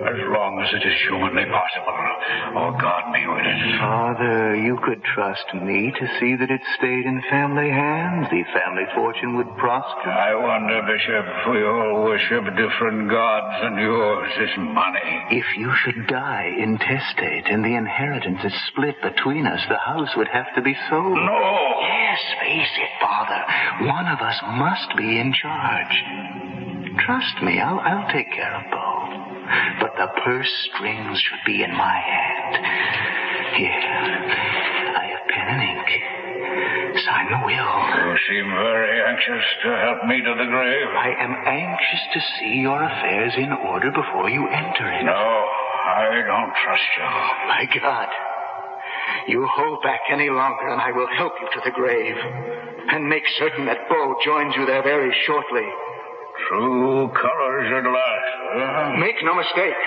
as 0.01 0.17
long 0.33 0.57
as 0.61 0.69
it 0.73 0.83
is 0.87 0.97
humanly 1.07 1.45
possible. 1.45 1.99
Oh, 2.57 2.71
God 2.79 3.13
be 3.13 3.23
with 3.27 3.45
us. 3.45 3.61
Father, 3.79 4.55
you 4.55 4.77
could 4.83 5.03
trust 5.03 5.45
me 5.53 5.93
to 5.93 6.05
see 6.19 6.35
that 6.35 6.49
it 6.49 6.61
stayed 6.77 7.05
in 7.05 7.21
family 7.29 7.69
hands. 7.69 8.27
The 8.31 8.43
family 8.53 8.85
fortune 8.95 9.37
would 9.37 9.51
prosper. 9.57 10.09
I 10.09 10.33
wonder, 10.35 10.81
Bishop, 10.83 11.25
if 11.25 11.43
we 11.53 11.63
all 11.63 12.03
worship 12.03 12.43
different 12.57 13.09
gods 13.09 13.55
and 13.61 13.79
yours 13.79 14.31
is 14.41 14.53
money. 14.57 15.11
If 15.31 15.45
you 15.57 15.71
should 15.83 16.07
die 16.07 16.51
intestate 16.57 17.47
and 17.47 17.63
the 17.63 17.75
inheritance 17.75 18.41
is 18.43 18.53
split 18.67 18.95
between 19.01 19.45
us, 19.45 19.61
the 19.69 19.77
house 19.77 20.09
would 20.17 20.29
have 20.29 20.49
to 20.55 20.61
be 20.61 20.75
sold. 20.89 21.15
No! 21.15 21.41
Yes, 21.81 22.19
face 22.41 22.73
it, 22.75 22.91
Father. 22.99 23.41
One 23.87 24.07
of 24.07 24.19
us 24.19 24.37
must 24.57 24.97
be 24.97 25.19
in 25.19 25.31
charge. 25.33 25.95
Trust 27.05 27.41
me, 27.41 27.59
I'll, 27.59 27.79
I'll 27.79 28.11
take 28.11 28.29
care 28.31 28.55
of 28.55 28.69
Bo. 28.69 28.90
But 29.79 29.93
the 29.97 30.07
purse 30.21 30.51
strings 30.73 31.19
should 31.19 31.43
be 31.45 31.63
in 31.63 31.71
my 31.71 31.97
hand. 31.97 32.53
Here, 33.57 33.71
I 33.71 35.03
have 35.11 35.27
pen 35.27 35.47
and 35.49 35.61
ink. 35.61 35.89
Sign 37.05 37.27
the 37.31 37.41
will. 37.45 37.73
You 38.05 38.17
seem 38.27 38.47
very 38.51 39.01
anxious 39.07 39.45
to 39.63 39.69
help 39.77 40.05
me 40.05 40.21
to 40.21 40.33
the 40.35 40.45
grave. 40.45 40.87
I 40.93 41.15
am 41.19 41.33
anxious 41.47 42.03
to 42.13 42.19
see 42.39 42.61
your 42.61 42.83
affairs 42.83 43.33
in 43.37 43.51
order 43.51 43.91
before 43.91 44.29
you 44.29 44.47
enter 44.47 44.91
it. 44.91 45.03
No, 45.05 45.11
I 45.11 46.21
don't 46.27 46.53
trust 46.63 46.89
you. 46.97 47.03
Oh, 47.03 47.31
my 47.47 47.65
God. 47.81 48.07
You 49.27 49.47
hold 49.47 49.81
back 49.83 50.01
any 50.11 50.29
longer, 50.29 50.67
and 50.69 50.81
I 50.81 50.91
will 50.91 51.07
help 51.17 51.33
you 51.41 51.47
to 51.53 51.61
the 51.63 51.71
grave. 51.71 52.15
And 52.91 53.07
make 53.07 53.23
certain 53.37 53.65
that 53.65 53.87
Bo 53.89 54.15
joins 54.25 54.55
you 54.55 54.65
there 54.65 54.83
very 54.83 55.15
shortly. 55.25 55.67
True 56.49 57.09
colors 57.13 57.71
at 57.71 57.85
last, 57.85 58.40
huh? 58.51 58.97
Make 58.99 59.15
no 59.23 59.35
mistake. 59.35 59.79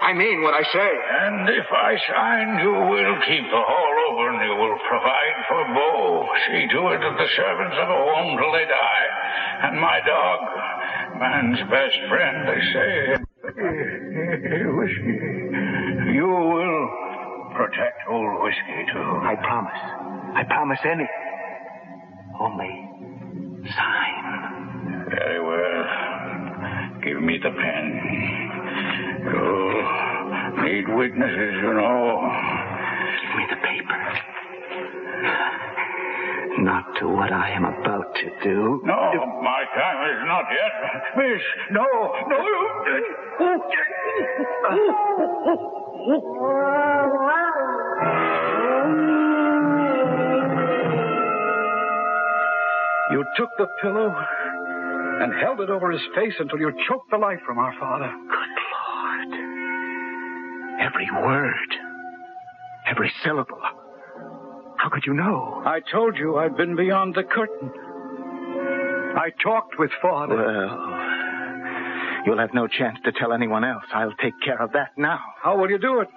I 0.00 0.12
mean 0.12 0.42
what 0.42 0.52
I 0.52 0.62
say. 0.62 0.92
And 0.92 1.48
if 1.48 1.66
I 1.72 1.96
sign, 2.12 2.58
you 2.60 2.72
will 2.72 3.16
keep 3.24 3.44
the 3.48 3.62
hall 3.64 3.94
over 4.12 4.28
and 4.28 4.40
you 4.44 4.54
will 4.54 4.78
provide 4.84 5.36
for 5.48 5.62
Bo. 5.72 6.28
See 6.46 6.68
to 6.76 6.80
it 6.92 7.00
that 7.00 7.16
the 7.16 7.28
servants 7.36 7.76
have 7.80 7.88
a 7.88 7.96
home 7.96 8.36
till 8.36 8.52
they 8.52 8.68
die. 8.68 9.06
And 9.66 9.80
my 9.80 9.98
dog, 10.04 10.38
man's 11.18 11.60
best 11.72 11.96
friend, 12.12 12.36
they 12.44 12.60
say. 12.76 13.16
Whiskey. 14.76 15.16
You 16.12 16.28
will 16.28 16.78
protect 17.56 18.04
old 18.10 18.42
Whiskey, 18.44 18.84
too. 18.92 19.10
I 19.24 19.34
promise. 19.40 19.80
I 20.36 20.44
promise 20.44 20.80
anything. 20.84 21.08
Only 22.38 22.72
sign. 23.72 25.06
Very 25.08 25.40
well. 25.40 25.65
Give 27.06 27.22
me 27.22 27.38
the 27.40 27.50
pen. 27.50 28.00
You'll 29.30 30.64
need 30.64 30.88
witnesses, 30.88 31.54
you 31.62 31.72
know. 31.74 32.32
Give 33.22 33.36
me 33.36 33.44
the 33.48 33.56
paper. 33.62 34.00
Not 36.64 36.84
to 36.98 37.06
what 37.06 37.32
I 37.32 37.50
am 37.50 37.64
about 37.64 38.12
to 38.12 38.30
do. 38.42 38.80
No, 38.84 39.12
my 39.40 39.64
time 39.76 40.10
is 40.10 40.20
not 40.26 40.50
yet. 40.50 40.72
Miss, 41.16 41.42
no, 41.70 41.86
no. 42.26 42.38
You 53.12 53.24
took 53.36 53.56
the 53.58 53.66
pillow 53.80 54.12
and 55.22 55.32
held 55.40 55.60
it 55.60 55.70
over 55.70 55.90
his 55.90 56.02
face 56.14 56.34
until 56.38 56.58
you 56.58 56.72
choked 56.88 57.10
the 57.10 57.18
life 57.18 57.40
from 57.46 57.58
our 57.58 57.74
father. 57.78 58.06
Good 58.06 58.56
Lord. 58.74 59.32
Every 60.80 61.08
word. 61.22 61.76
Every 62.88 63.12
syllable. 63.24 63.60
How 64.76 64.88
could 64.90 65.04
you 65.06 65.14
know? 65.14 65.62
I 65.64 65.80
told 65.90 66.16
you 66.16 66.36
I'd 66.36 66.56
been 66.56 66.76
beyond 66.76 67.14
the 67.14 67.24
curtain. 67.24 67.70
I 69.16 69.30
talked 69.42 69.78
with 69.78 69.90
father. 70.02 70.36
Well, 70.36 71.00
you'll 72.26 72.38
have 72.38 72.52
no 72.54 72.68
chance 72.68 72.98
to 73.04 73.12
tell 73.12 73.32
anyone 73.32 73.64
else. 73.64 73.84
I'll 73.94 74.14
take 74.22 74.34
care 74.44 74.60
of 74.60 74.72
that 74.72 74.90
now. 74.96 75.20
How 75.42 75.58
will 75.58 75.70
you 75.70 75.78
do 75.78 76.00
it? 76.00 76.08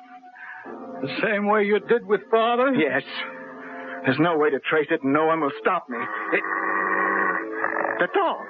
The 1.02 1.16
same 1.24 1.48
way 1.48 1.64
you 1.64 1.80
did 1.80 2.06
with 2.06 2.22
father? 2.30 2.74
Yes. 2.76 3.04
There's 4.06 4.20
no 4.20 4.38
way 4.38 4.50
to 4.50 4.60
trace 4.60 4.88
it, 4.92 5.02
and 5.04 5.14
no 5.14 5.26
one 5.26 5.40
will 5.40 5.52
stop 5.62 5.88
me. 5.90 5.98
It... 5.98 6.44
The 8.00 8.08
dog. 8.14 8.46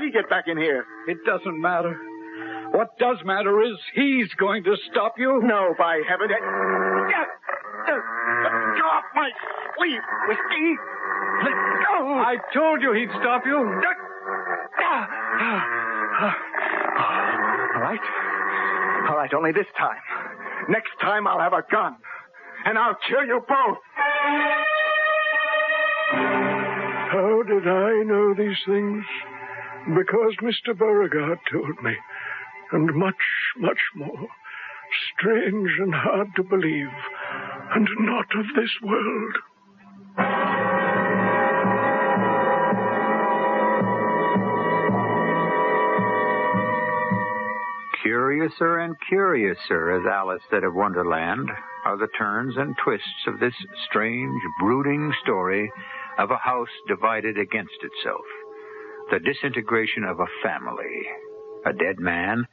Did 0.00 0.06
he 0.06 0.12
get 0.12 0.28
back 0.30 0.44
in 0.46 0.56
here? 0.56 0.86
It 1.08 1.18
doesn't 1.26 1.60
matter. 1.60 1.94
What 2.72 2.96
does 2.98 3.18
matter 3.26 3.60
is 3.60 3.76
he's 3.94 4.32
going 4.38 4.64
to 4.64 4.74
stop 4.90 5.18
you. 5.18 5.42
No, 5.44 5.74
by 5.76 6.00
heaven. 6.08 6.30
It... 6.30 6.40
Go 6.40 6.46
off 8.88 9.04
my 9.14 9.28
sleeve, 9.76 10.00
Whiskey. 10.26 10.78
Let 11.44 11.52
go. 11.52 12.16
I 12.16 12.36
told 12.54 12.80
you 12.80 12.94
he'd 12.94 13.10
stop 13.10 13.44
you. 13.44 13.58
All 13.58 13.64
right. 17.82 18.00
All 19.06 19.16
right, 19.16 19.34
only 19.34 19.52
this 19.52 19.66
time. 19.76 20.00
Next 20.70 20.98
time 21.02 21.26
I'll 21.26 21.40
have 21.40 21.52
a 21.52 21.62
gun. 21.70 21.96
And 22.64 22.78
I'll 22.78 22.96
kill 23.06 23.26
you 23.26 23.44
both. 23.46 23.76
How 27.12 27.42
did 27.46 27.68
I 27.68 28.02
know 28.04 28.32
these 28.32 28.56
things? 28.66 29.04
Because 29.86 30.36
Mr. 30.42 30.76
Beauregard 30.76 31.38
told 31.50 31.82
me. 31.82 31.96
And 32.72 32.94
much, 32.94 33.14
much 33.56 33.80
more. 33.94 34.28
Strange 35.14 35.70
and 35.78 35.94
hard 35.94 36.28
to 36.36 36.42
believe. 36.42 36.88
And 37.74 37.88
not 38.00 38.26
of 38.36 38.46
this 38.54 38.70
world. 38.82 39.36
Curiouser 48.02 48.78
and 48.78 48.96
curiouser, 49.08 49.92
as 49.92 50.06
Alice 50.06 50.42
said 50.50 50.64
of 50.64 50.74
Wonderland, 50.74 51.50
are 51.84 51.96
the 51.96 52.08
turns 52.18 52.56
and 52.56 52.76
twists 52.82 53.26
of 53.26 53.38
this 53.40 53.54
strange, 53.88 54.42
brooding 54.60 55.12
story 55.22 55.70
of 56.18 56.30
a 56.30 56.36
house 56.36 56.68
divided 56.88 57.38
against 57.38 57.76
itself. 57.82 58.24
The 59.10 59.18
disintegration 59.18 60.04
of 60.04 60.20
a 60.20 60.26
family, 60.40 61.02
a 61.66 61.72
dead 61.72 61.98
man, 61.98 62.46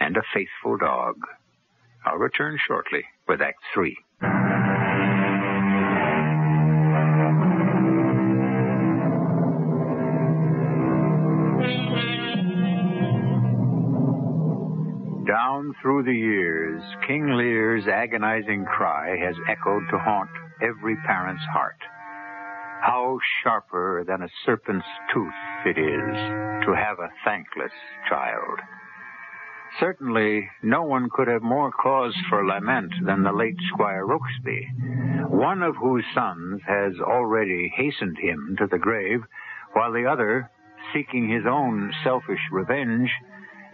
and 0.00 0.16
a 0.16 0.22
faithful 0.32 0.78
dog. 0.78 1.16
I'll 2.06 2.16
return 2.16 2.58
shortly 2.66 3.04
with 3.28 3.42
Act 3.42 3.58
Three. 3.74 3.94
Down 15.26 15.74
through 15.82 16.04
the 16.04 16.14
years, 16.14 16.82
King 17.06 17.36
Lear's 17.36 17.86
agonizing 17.86 18.64
cry 18.64 19.14
has 19.18 19.34
echoed 19.46 19.82
to 19.90 19.98
haunt 19.98 20.30
every 20.62 20.96
parent's 21.06 21.44
heart. 21.52 21.76
How 22.80 23.18
sharper 23.42 24.04
than 24.06 24.22
a 24.22 24.28
serpent's 24.44 24.86
tooth 25.12 25.32
it 25.66 25.78
is 25.78 26.16
to 26.64 26.74
have 26.74 26.98
a 26.98 27.10
thankless 27.24 27.72
child. 28.08 28.60
Certainly, 29.80 30.48
no 30.62 30.82
one 30.84 31.08
could 31.10 31.28
have 31.28 31.42
more 31.42 31.70
cause 31.70 32.16
for 32.28 32.46
lament 32.46 32.92
than 33.04 33.22
the 33.22 33.32
late 33.32 33.58
Squire 33.72 34.06
Rokesby, 34.06 35.28
one 35.30 35.62
of 35.62 35.76
whose 35.76 36.04
sons 36.14 36.62
has 36.66 36.94
already 37.00 37.72
hastened 37.76 38.18
him 38.18 38.56
to 38.58 38.66
the 38.66 38.78
grave, 38.78 39.20
while 39.74 39.92
the 39.92 40.06
other, 40.06 40.50
seeking 40.92 41.28
his 41.28 41.44
own 41.46 41.92
selfish 42.02 42.40
revenge, 42.50 43.10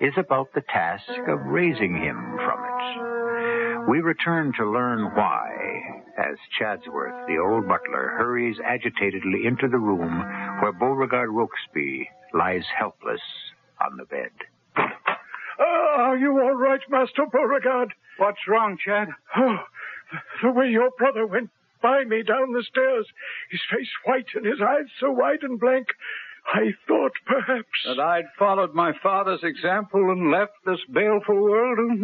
is 0.00 0.14
about 0.16 0.52
the 0.54 0.62
task 0.62 1.08
of 1.28 1.46
raising 1.46 1.94
him 1.96 2.38
from 2.44 2.64
it. 2.64 3.88
We 3.88 4.00
return 4.00 4.52
to 4.58 4.70
learn 4.70 5.14
why, 5.14 6.02
as 6.18 6.36
Chadsworth, 6.58 7.26
the 7.26 7.38
old 7.38 7.66
butler, 7.68 8.14
hurries 8.16 8.56
agitatedly 8.64 9.46
into 9.46 9.68
the 9.68 9.78
room 9.78 10.18
where 10.60 10.72
Beauregard 10.72 11.30
Rokesby 11.30 12.06
lies 12.32 12.64
helpless 12.78 13.20
on 13.80 13.96
the 13.96 14.04
bed. 14.04 14.30
Ah, 14.76 16.10
are 16.10 16.16
you 16.16 16.32
all 16.40 16.54
right, 16.54 16.80
Master 16.88 17.26
Beauregard? 17.30 17.94
What's 18.18 18.48
wrong, 18.48 18.76
Chad? 18.84 19.08
Oh, 19.36 19.58
the 20.42 20.50
way 20.50 20.68
your 20.68 20.90
brother 20.98 21.26
went 21.26 21.50
by 21.82 22.04
me 22.04 22.22
down 22.22 22.52
the 22.52 22.64
stairs, 22.68 23.06
his 23.50 23.60
face 23.70 23.90
white 24.04 24.26
and 24.34 24.46
his 24.46 24.60
eyes 24.60 24.86
so 25.00 25.10
wide 25.10 25.42
and 25.42 25.60
blank, 25.60 25.86
I 26.46 26.74
thought 26.86 27.12
perhaps. 27.26 27.84
That 27.86 28.00
I'd 28.00 28.26
followed 28.38 28.74
my 28.74 28.92
father's 29.02 29.42
example 29.42 30.10
and 30.10 30.30
left 30.30 30.52
this 30.64 30.80
baleful 30.92 31.40
world? 31.42 32.00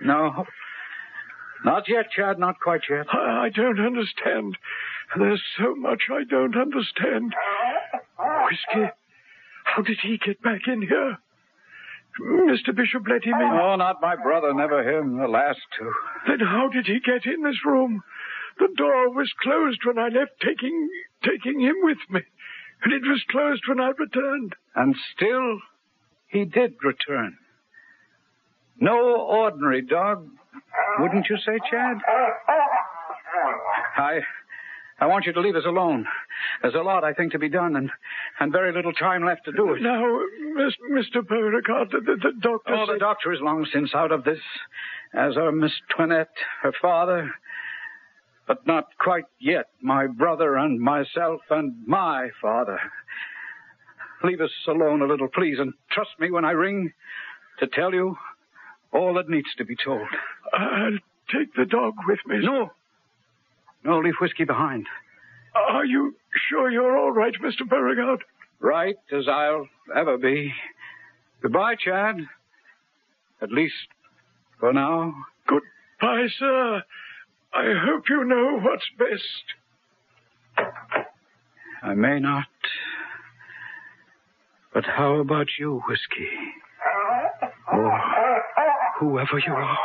No. 0.00 0.46
Not 1.64 1.88
yet, 1.88 2.10
Chad, 2.10 2.38
not 2.38 2.60
quite 2.60 2.82
yet. 2.88 3.06
I 3.12 3.46
I 3.46 3.48
don't 3.50 3.80
understand. 3.80 4.56
There's 5.16 5.42
so 5.58 5.74
much 5.74 6.02
I 6.10 6.24
don't 6.24 6.56
understand. 6.56 7.34
Whiskey, 8.18 8.92
how 9.64 9.82
did 9.82 9.98
he 10.02 10.18
get 10.18 10.42
back 10.42 10.62
in 10.66 10.82
here? 10.82 11.18
Mr. 12.20 12.74
Bishop 12.74 13.06
let 13.08 13.24
him 13.24 13.34
in. 13.34 13.58
Oh, 13.60 13.76
not 13.76 14.02
my 14.02 14.16
brother, 14.16 14.52
never 14.52 14.82
him, 14.82 15.18
the 15.18 15.28
last 15.28 15.60
two. 15.78 15.92
Then 16.26 16.40
how 16.40 16.68
did 16.68 16.86
he 16.86 16.98
get 17.00 17.24
in 17.26 17.42
this 17.42 17.64
room? 17.64 18.02
The 18.58 18.68
door 18.76 19.10
was 19.10 19.32
closed 19.40 19.80
when 19.84 19.98
I 19.98 20.08
left, 20.08 20.32
taking 20.44 20.90
taking 21.24 21.60
him 21.60 21.76
with 21.82 21.98
me, 22.10 22.20
and 22.82 22.92
it 22.92 23.02
was 23.08 23.22
closed 23.30 23.62
when 23.68 23.80
I 23.80 23.92
returned. 23.96 24.54
And 24.74 24.96
still, 25.14 25.60
he 26.26 26.44
did 26.44 26.74
return. 26.82 27.36
No 28.80 29.20
ordinary 29.20 29.82
dog, 29.82 30.28
wouldn't 30.98 31.26
you 31.28 31.36
say, 31.44 31.58
Chad? 31.70 31.96
I, 33.96 34.20
I 35.00 35.06
want 35.06 35.26
you 35.26 35.32
to 35.32 35.40
leave 35.40 35.56
us 35.56 35.64
alone. 35.66 36.06
There's 36.62 36.74
a 36.74 36.78
lot, 36.78 37.04
I 37.04 37.12
think, 37.12 37.32
to 37.32 37.38
be 37.38 37.48
done, 37.48 37.76
and, 37.76 37.90
and 38.40 38.52
very 38.52 38.72
little 38.72 38.92
time 38.92 39.24
left 39.24 39.44
to 39.44 39.52
do 39.52 39.74
it. 39.74 39.82
Now, 39.82 40.02
Mr. 40.92 41.26
Beauregard, 41.26 41.90
the, 41.90 42.00
the, 42.00 42.32
doctor. 42.40 42.74
Oh, 42.74 42.92
the 42.92 42.98
doctor 42.98 43.32
is 43.32 43.40
long 43.40 43.66
since 43.72 43.94
out 43.94 44.10
of 44.10 44.24
this, 44.24 44.38
as 45.14 45.36
are 45.36 45.52
Miss 45.52 45.72
Toinette, 45.96 46.34
her 46.62 46.72
father, 46.80 47.30
but 48.48 48.66
not 48.66 48.86
quite 48.98 49.26
yet 49.38 49.66
my 49.80 50.06
brother 50.06 50.56
and 50.56 50.80
myself 50.80 51.42
and 51.50 51.86
my 51.86 52.30
father. 52.42 52.80
Leave 54.24 54.40
us 54.40 54.50
alone 54.66 55.02
a 55.02 55.06
little, 55.06 55.28
please, 55.28 55.58
and 55.60 55.74
trust 55.92 56.10
me 56.18 56.30
when 56.30 56.44
I 56.44 56.50
ring 56.50 56.92
to 57.60 57.68
tell 57.68 57.94
you 57.94 58.16
all 58.92 59.14
that 59.14 59.28
needs 59.28 59.48
to 59.58 59.64
be 59.64 59.76
told. 59.84 60.08
I'll 60.52 60.98
take 61.32 61.54
the 61.54 61.64
dog 61.64 61.94
with 62.06 62.18
me. 62.26 62.38
No. 62.42 62.70
No, 63.84 63.98
leave 64.00 64.14
whiskey 64.20 64.44
behind. 64.44 64.86
Are 65.54 65.84
you 65.84 66.14
sure 66.48 66.70
you're 66.70 66.96
all 66.96 67.12
right, 67.12 67.34
Mr. 67.42 67.68
Beauregard? 67.68 68.24
Right 68.60 68.96
as 69.12 69.28
I'll 69.28 69.68
ever 69.96 70.18
be. 70.18 70.52
Goodbye, 71.42 71.76
Chad. 71.82 72.16
At 73.40 73.52
least 73.52 73.74
for 74.58 74.72
now. 74.72 75.14
Goodbye, 75.46 76.26
sir. 76.38 76.82
I 77.54 77.72
hope 77.86 78.04
you 78.08 78.24
know 78.24 78.58
what's 78.60 78.84
best. 78.98 80.66
I 81.82 81.94
may 81.94 82.18
not. 82.18 82.46
But 84.74 84.84
how 84.84 85.14
about 85.16 85.46
you, 85.58 85.82
Whiskey? 85.88 86.28
Or 87.72 88.42
whoever 88.98 89.38
you 89.38 89.52
are. 89.52 89.78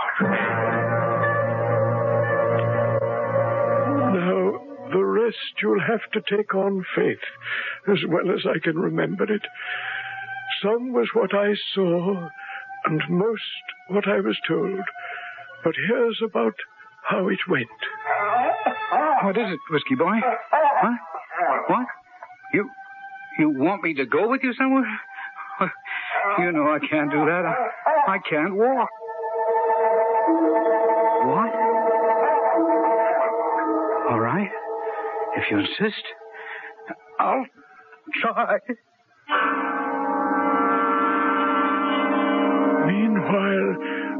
Now, 4.13 4.61
the 4.91 5.03
rest 5.03 5.37
you'll 5.61 5.81
have 5.81 6.01
to 6.13 6.21
take 6.35 6.53
on 6.53 6.85
faith, 6.95 7.23
as 7.91 7.99
well 8.07 8.31
as 8.31 8.45
I 8.45 8.59
can 8.63 8.77
remember 8.77 9.23
it. 9.23 9.41
Some 10.61 10.93
was 10.93 11.09
what 11.13 11.33
I 11.33 11.53
saw, 11.73 12.29
and 12.85 13.01
most 13.09 13.41
what 13.87 14.07
I 14.07 14.19
was 14.19 14.37
told. 14.47 14.79
But 15.63 15.73
here's 15.87 16.21
about 16.23 16.53
how 17.09 17.27
it 17.29 17.39
went. 17.49 17.67
What 19.23 19.37
is 19.37 19.51
it, 19.51 19.59
Whiskey 19.71 19.95
Boy? 19.95 20.19
Huh? 20.51 20.95
What? 21.67 21.87
You 22.53 22.69
you 23.39 23.49
want 23.49 23.83
me 23.83 23.95
to 23.95 24.05
go 24.05 24.29
with 24.29 24.43
you 24.43 24.53
somewhere? 24.53 24.99
You 26.39 26.51
know 26.51 26.69
I 26.69 26.79
can't 26.79 27.09
do 27.11 27.25
that. 27.25 27.45
I, 27.45 28.13
I 28.13 28.17
can't 28.29 28.55
walk. 28.55 28.89
If 35.43 35.51
you 35.51 35.59
insist, 35.59 36.03
I'll 37.19 37.45
try. 38.21 38.59
Meanwhile, 42.87 43.75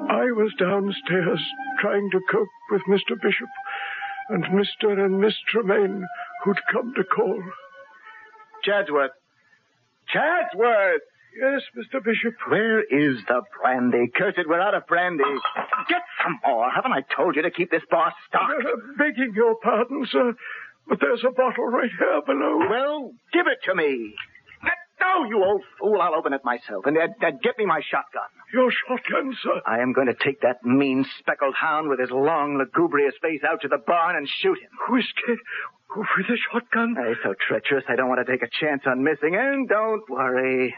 I 0.09 0.25
was 0.36 0.51
downstairs 0.59 1.39
trying 1.79 2.09
to 2.12 2.19
cope 2.29 2.47
with 2.71 2.81
Mr. 2.89 3.15
Bishop 3.21 3.47
and 4.29 4.43
Mr. 4.45 4.99
and 4.99 5.21
Miss 5.21 5.36
Tremaine 5.47 6.05
who'd 6.43 6.59
come 6.69 6.93
to 6.95 7.03
call. 7.05 7.41
Chadsworth. 8.65 9.12
Chadsworth! 10.13 11.01
Yes, 11.39 11.62
Mr. 11.75 12.03
Bishop. 12.03 12.36
Where 12.47 12.81
is 12.81 13.17
the 13.27 13.41
brandy? 13.59 14.12
Curse 14.15 14.36
it, 14.38 14.47
we're 14.47 14.62
out 14.62 14.75
of 14.75 14.86
brandy. 14.86 15.23
Get 15.89 16.01
some 16.23 16.39
more. 16.45 16.69
Haven't 16.69 16.91
I 16.91 17.01
told 17.15 17.36
you 17.36 17.41
to 17.41 17.49
keep 17.49 17.71
this 17.71 17.81
bar 17.89 18.13
stocked? 18.27 18.53
Uh, 18.63 18.77
begging 18.99 19.33
your 19.36 19.55
pardon, 19.63 20.05
sir, 20.12 20.36
but 20.87 20.99
there's 20.99 21.23
a 21.27 21.31
bottle 21.31 21.67
right 21.67 21.91
here 21.97 22.21
below. 22.25 22.57
Well, 22.69 23.11
give 23.31 23.47
it 23.47 23.59
to 23.65 23.75
me. 23.75 24.13
No, 25.03 25.25
you 25.25 25.43
old 25.43 25.61
fool. 25.79 25.99
I'll 26.01 26.15
open 26.15 26.31
it 26.31 26.45
myself. 26.45 26.85
And 26.85 26.97
uh, 26.97 27.07
uh, 27.21 27.31
get 27.43 27.57
me 27.57 27.65
my 27.65 27.81
shotgun. 27.91 28.29
Your 28.53 28.71
shotgun, 28.71 29.35
sir. 29.43 29.59
I 29.67 29.79
am 29.79 29.91
going 29.91 30.07
to 30.07 30.13
take 30.13 30.41
that 30.41 30.63
mean 30.63 31.05
speckled 31.19 31.55
hound 31.55 31.89
with 31.89 31.99
his 31.99 32.09
long, 32.09 32.57
lugubrious 32.57 33.13
face 33.21 33.41
out 33.43 33.61
to 33.61 33.67
the 33.67 33.79
barn 33.85 34.15
and 34.15 34.29
shoot 34.41 34.57
him. 34.59 34.69
Whiskey, 34.89 35.41
with 35.95 36.29
a 36.29 36.37
shotgun. 36.51 36.95
He's 37.07 37.17
so 37.21 37.33
treacherous, 37.47 37.83
I 37.89 37.95
don't 37.95 38.07
want 38.07 38.25
to 38.25 38.31
take 38.31 38.43
a 38.43 38.49
chance 38.61 38.83
on 38.85 39.03
missing. 39.03 39.35
And 39.35 39.67
don't 39.67 40.09
worry. 40.09 40.73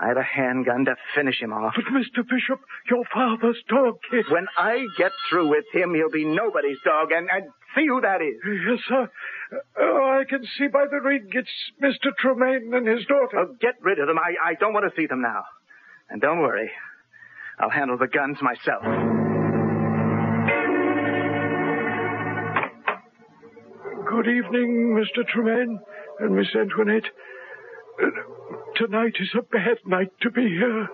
I 0.00 0.08
have 0.08 0.16
a 0.16 0.22
handgun 0.22 0.86
to 0.86 0.96
finish 1.14 1.40
him 1.40 1.52
off. 1.52 1.74
But, 1.76 1.84
Mr. 1.92 2.26
Bishop, 2.28 2.58
your 2.90 3.04
father's 3.12 3.62
dog 3.68 3.98
kid. 4.10 4.24
When 4.30 4.46
I 4.58 4.84
get 4.98 5.12
through 5.28 5.48
with 5.50 5.64
him, 5.72 5.94
he'll 5.94 6.10
be 6.10 6.24
nobody's 6.24 6.78
dog, 6.84 7.12
and, 7.12 7.28
and 7.30 7.44
see 7.74 7.86
who 7.86 8.00
that 8.00 8.20
is. 8.22 8.36
Yes, 8.44 8.78
sir. 8.88 9.10
Oh, 9.78 10.18
I 10.20 10.24
can 10.28 10.44
see 10.58 10.68
by 10.68 10.86
the 10.90 11.00
ring 11.00 11.28
it's 11.32 11.48
Mr. 11.82 12.10
Tremaine 12.18 12.72
and 12.74 12.86
his 12.86 13.04
daughter. 13.06 13.38
Oh, 13.38 13.56
get 13.60 13.74
rid 13.80 13.98
of 13.98 14.06
them. 14.06 14.18
I, 14.18 14.50
I 14.50 14.54
don't 14.54 14.72
want 14.72 14.86
to 14.92 15.00
see 15.00 15.06
them 15.06 15.22
now. 15.22 15.44
And 16.10 16.20
don't 16.20 16.40
worry. 16.40 16.70
I'll 17.58 17.70
handle 17.70 17.98
the 17.98 18.08
guns 18.08 18.38
myself. 18.40 18.82
Good 24.08 24.28
evening, 24.28 24.98
Mr. 24.98 25.26
Tremaine 25.26 25.78
and 26.20 26.36
Miss 26.36 26.48
Antoinette. 26.54 27.04
Uh, 28.02 28.06
tonight 28.76 29.14
is 29.20 29.30
a 29.38 29.42
bad 29.42 29.78
night 29.86 30.12
to 30.22 30.30
be 30.30 30.42
here. 30.42 30.88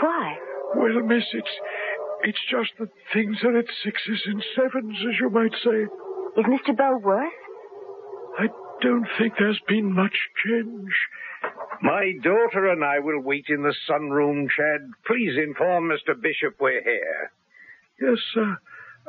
Why? 0.00 0.36
Well, 0.76 1.00
miss, 1.02 1.24
it's 1.32 1.50
it's 2.24 2.38
just 2.50 2.70
that 2.78 2.88
things 3.12 3.36
are 3.44 3.58
at 3.58 3.66
sixes 3.84 4.22
and 4.26 4.42
sevens, 4.56 4.96
as 5.00 5.20
you 5.20 5.28
might 5.28 5.52
say. 5.64 5.86
Is 6.36 6.44
Mr. 6.46 6.76
Bell 6.76 6.98
worse? 6.98 7.32
I 8.38 8.46
don't 8.80 9.06
think 9.18 9.34
there's 9.38 9.60
been 9.68 9.92
much 9.92 10.16
change. 10.44 10.92
My 11.82 12.12
daughter 12.22 12.68
and 12.70 12.84
I 12.84 13.00
will 13.00 13.20
wait 13.20 13.46
in 13.48 13.62
the 13.62 13.74
sunroom, 13.88 14.48
Chad. 14.56 14.90
Please 15.06 15.36
inform 15.36 15.88
Mr. 15.88 16.20
Bishop 16.20 16.56
we're 16.60 16.82
here. 16.82 17.32
Yes, 18.00 18.18
sir. 18.32 18.56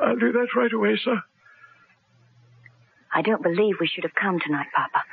I'll 0.01 0.17
do 0.17 0.31
that 0.31 0.47
right 0.55 0.73
away, 0.73 0.99
sir. 1.03 1.21
I 3.13 3.21
don't 3.21 3.43
believe 3.43 3.75
we 3.79 3.87
should 3.87 4.03
have 4.03 4.15
come 4.15 4.39
tonight, 4.39 4.67
Papa. 4.75 5.03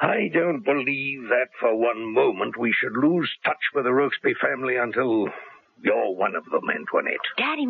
I 0.00 0.30
don't 0.32 0.64
believe 0.64 1.28
that 1.28 1.48
for 1.60 1.76
one 1.76 2.14
moment 2.14 2.56
we 2.56 2.72
should 2.72 2.96
lose 2.96 3.30
touch 3.44 3.60
with 3.74 3.84
the 3.84 3.90
Rokesby 3.90 4.34
family 4.40 4.76
until 4.76 5.28
you're 5.82 6.14
one 6.14 6.34
of 6.34 6.44
them, 6.46 6.70
Antoinette. 6.70 7.18
Daddy, 7.36 7.66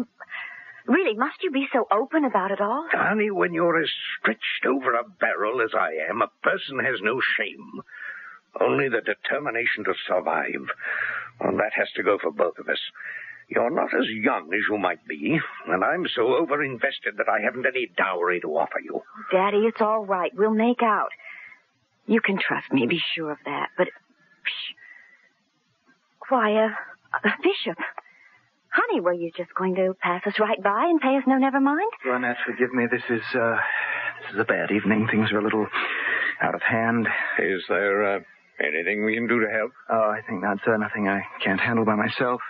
Really, 0.87 1.15
must 1.17 1.43
you 1.43 1.51
be 1.51 1.67
so 1.73 1.87
open 1.93 2.25
about 2.25 2.51
it 2.51 2.61
all? 2.61 2.87
Honey, 2.93 3.31
when 3.31 3.53
you're 3.53 3.81
as 3.81 3.91
stretched 4.19 4.67
over 4.67 4.95
a 4.95 5.05
barrel 5.05 5.61
as 5.61 5.71
I 5.75 5.93
am, 6.09 6.23
a 6.23 6.31
person 6.43 6.79
has 6.79 7.01
no 7.03 7.21
shame. 7.37 7.83
Only 8.61 8.89
the 8.89 9.01
determination 9.01 9.85
to 9.85 9.95
survive. 10.07 10.67
And 11.41 11.59
that 11.59 11.73
has 11.75 11.89
to 11.97 12.03
go 12.03 12.19
for 12.21 12.31
both 12.33 12.59
of 12.59 12.69
us. 12.69 12.81
You're 13.49 13.71
not 13.71 13.93
as 13.95 14.09
young 14.09 14.53
as 14.55 14.61
you 14.71 14.79
might 14.79 15.05
be, 15.09 15.41
and 15.67 15.83
I'm 15.83 16.07
so 16.15 16.23
overinvested 16.23 17.17
that 17.19 17.29
I 17.29 17.41
haven't 17.41 17.67
any 17.67 17.91
dowry 17.97 18.41
to 18.43 18.49
offer 18.57 18.79
you. 18.83 19.03
Daddy, 19.33 19.67
it's 19.67 19.81
all 19.81 20.05
right. 20.07 20.31
We'll 20.37 20.55
make 20.55 20.83
out. 20.83 21.11
You 22.07 22.21
can 22.21 22.39
trust 22.39 22.73
me, 22.73 22.87
be 22.87 23.01
sure 23.15 23.33
of 23.33 23.39
that. 23.45 23.71
But, 23.77 23.89
psh, 23.89 24.75
why, 26.29 26.55
uh, 26.55 26.69
uh, 27.25 27.31
Bishop, 27.43 27.77
honey, 28.81 29.01
were 29.01 29.13
you 29.13 29.31
just 29.37 29.55
going 29.55 29.75
to 29.77 29.95
pass 30.01 30.23
us 30.27 30.39
right 30.41 30.63
by 30.63 30.85
and 30.89 31.01
pay 31.01 31.17
us 31.17 31.25
no 31.27 31.37
never 31.37 31.61
mind? 31.61 31.91
Lynette, 32.07 32.37
forgive 32.47 32.73
me. 32.73 32.85
This 32.91 33.03
is, 33.11 33.23
uh, 33.35 33.57
this 34.23 34.35
is 34.35 34.41
a 34.41 34.45
bad 34.45 34.71
evening. 34.71 35.09
Things 35.11 35.31
are 35.33 35.39
a 35.39 35.43
little 35.45 35.67
out 36.43 36.55
of 36.55 36.63
hand. 36.63 37.07
Is 37.39 37.63
there 37.69 38.17
uh, 38.17 38.21
anything 38.61 39.05
we 39.05 39.15
can 39.15 39.27
do 39.29 39.41
to 39.41 39.51
help? 39.51 39.73
Oh, 39.91 40.11
I 40.11 40.21
think 40.27 40.43
not, 40.43 40.59
sir. 40.65 40.77
Nothing 40.79 41.09
I 41.09 41.23
can't 41.45 41.61
handle 41.61 41.85
by 41.85 41.95
myself. 41.97 42.41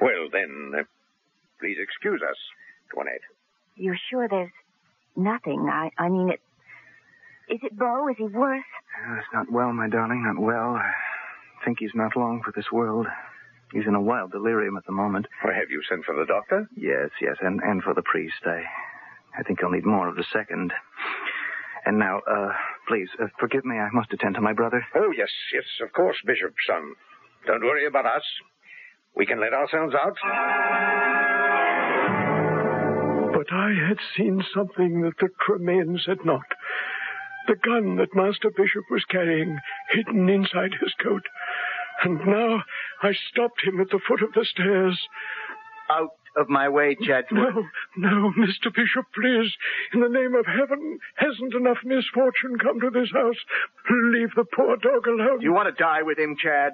Well, 0.00 0.28
then, 0.32 0.72
uh, 0.78 0.82
please 1.60 1.76
excuse 1.80 2.20
us, 2.22 2.36
Toinette. 2.94 3.20
You're 3.76 3.98
sure 4.10 4.28
there's 4.28 4.50
nothing? 5.16 5.68
I, 5.70 5.90
I 5.98 6.08
mean, 6.08 6.30
it. 6.30 6.40
Is 7.52 7.60
it 7.62 7.76
Bo? 7.76 8.08
Is 8.08 8.16
he 8.18 8.24
worse? 8.24 8.64
Uh, 9.06 9.14
He's 9.16 9.24
not 9.34 9.50
well, 9.52 9.72
my 9.72 9.88
darling, 9.88 10.24
not 10.24 10.40
well. 10.42 10.76
I 10.76 10.92
think 11.64 11.78
he's 11.78 11.94
not 11.94 12.16
long 12.16 12.42
for 12.44 12.52
this 12.52 12.70
world. 12.72 13.06
He's 13.72 13.86
in 13.86 13.94
a 13.94 14.00
wild 14.00 14.30
delirium 14.32 14.76
at 14.76 14.86
the 14.86 14.92
moment. 14.92 15.26
Well, 15.42 15.54
have 15.54 15.70
you 15.70 15.82
sent 15.88 16.04
for 16.04 16.14
the 16.14 16.26
doctor? 16.26 16.68
Yes, 16.76 17.10
yes, 17.20 17.36
and, 17.40 17.60
and 17.62 17.82
for 17.82 17.94
the 17.94 18.02
priest. 18.02 18.34
I, 18.44 18.62
I 19.38 19.42
think 19.42 19.60
he'll 19.60 19.70
need 19.70 19.84
more 19.86 20.08
of 20.08 20.16
the 20.16 20.24
second. 20.32 20.72
And 21.86 21.98
now, 21.98 22.20
uh, 22.20 22.52
please, 22.88 23.08
uh, 23.20 23.26
forgive 23.38 23.64
me. 23.64 23.76
I 23.78 23.88
must 23.92 24.12
attend 24.12 24.36
to 24.36 24.40
my 24.40 24.52
brother. 24.52 24.84
Oh, 24.94 25.12
yes, 25.16 25.28
yes, 25.52 25.64
of 25.82 25.92
course, 25.92 26.16
Bishop, 26.24 26.54
son. 26.66 26.94
Don't 27.46 27.62
worry 27.64 27.86
about 27.86 28.06
us. 28.06 28.22
We 29.16 29.26
can 29.26 29.40
let 29.40 29.52
ourselves 29.52 29.94
out. 29.94 30.16
But 33.34 33.52
I 33.52 33.72
had 33.88 33.98
seen 34.16 34.42
something 34.54 35.02
that 35.02 35.18
the 35.20 35.28
Tremaines 35.46 36.06
had 36.06 36.24
not. 36.24 36.46
The 37.46 37.56
gun 37.56 37.96
that 37.96 38.14
Master 38.14 38.50
Bishop 38.56 38.84
was 38.90 39.04
carrying, 39.10 39.58
hidden 39.90 40.28
inside 40.30 40.72
his 40.80 40.94
coat. 41.02 41.22
And 42.04 42.20
now 42.26 42.62
I 43.02 43.12
stopped 43.30 43.64
him 43.64 43.80
at 43.80 43.88
the 43.90 44.00
foot 44.06 44.22
of 44.22 44.32
the 44.34 44.44
stairs. 44.44 44.98
Out 45.90 46.10
of 46.36 46.48
my 46.48 46.68
way, 46.68 46.96
Chadsworth. 47.00 47.54
No, 47.54 47.64
no, 47.96 48.32
Mr. 48.38 48.74
Bishop, 48.74 49.06
please. 49.14 49.52
In 49.92 50.00
the 50.00 50.08
name 50.08 50.34
of 50.34 50.46
heaven, 50.46 50.98
hasn't 51.16 51.54
enough 51.54 51.78
misfortune 51.84 52.58
come 52.58 52.80
to 52.80 52.90
this 52.90 53.10
house? 53.12 53.36
Leave 54.12 54.34
the 54.36 54.44
poor 54.44 54.76
dog 54.76 55.06
alone. 55.06 55.40
You 55.40 55.52
want 55.52 55.74
to 55.74 55.82
die 55.82 56.02
with 56.02 56.18
him, 56.18 56.36
Chad? 56.42 56.72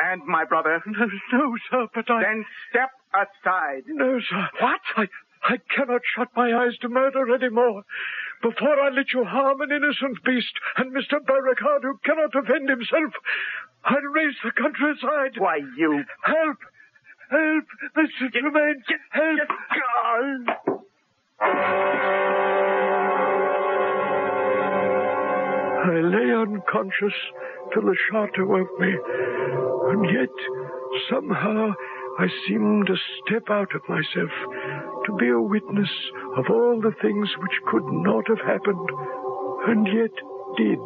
And 0.00 0.24
my 0.26 0.44
brother? 0.44 0.82
No, 0.86 1.06
no, 1.32 1.56
sir, 1.70 1.86
but 1.94 2.10
I... 2.10 2.22
Then 2.22 2.44
step 2.70 2.90
aside. 3.14 3.82
No, 3.86 4.18
sir. 4.18 4.48
What? 4.60 4.80
I, 4.96 5.06
I 5.44 5.58
cannot 5.76 6.00
shut 6.16 6.28
my 6.34 6.52
eyes 6.52 6.76
to 6.80 6.88
murder 6.88 7.34
anymore. 7.34 7.82
Before 8.42 8.80
I 8.80 8.88
let 8.88 9.12
you 9.12 9.24
harm 9.24 9.60
an 9.60 9.70
innocent 9.70 10.24
beast 10.24 10.52
and 10.78 10.92
Mr. 10.92 11.24
Beauregard 11.24 11.82
who 11.82 11.98
cannot 12.04 12.32
defend 12.32 12.70
himself, 12.70 13.12
I'll 13.84 14.02
raise 14.12 14.34
the 14.44 14.52
countryside. 14.52 15.38
Why, 15.38 15.56
you... 15.76 16.04
Help! 16.22 16.58
Help! 17.30 17.64
Mr. 17.96 18.30
Tremaine! 18.32 18.82
Help! 19.10 19.48
I 25.82 26.00
lay 26.02 26.32
unconscious 26.34 27.14
till 27.72 27.82
the 27.82 27.96
shot 28.10 28.38
awoke 28.38 28.78
me, 28.78 28.94
and 29.90 30.04
yet 30.12 30.28
somehow 31.10 31.72
I 32.18 32.28
seemed 32.46 32.86
to 32.86 32.96
step 33.24 33.48
out 33.50 33.74
of 33.74 33.88
myself 33.88 34.30
to 35.06 35.16
be 35.18 35.28
a 35.28 35.40
witness 35.40 35.90
of 36.36 36.44
all 36.50 36.80
the 36.80 36.94
things 37.00 37.28
which 37.38 37.62
could 37.70 37.86
not 37.86 38.28
have 38.28 38.40
happened, 38.40 38.88
and 39.68 39.86
yet 39.86 40.12
did. 40.56 40.80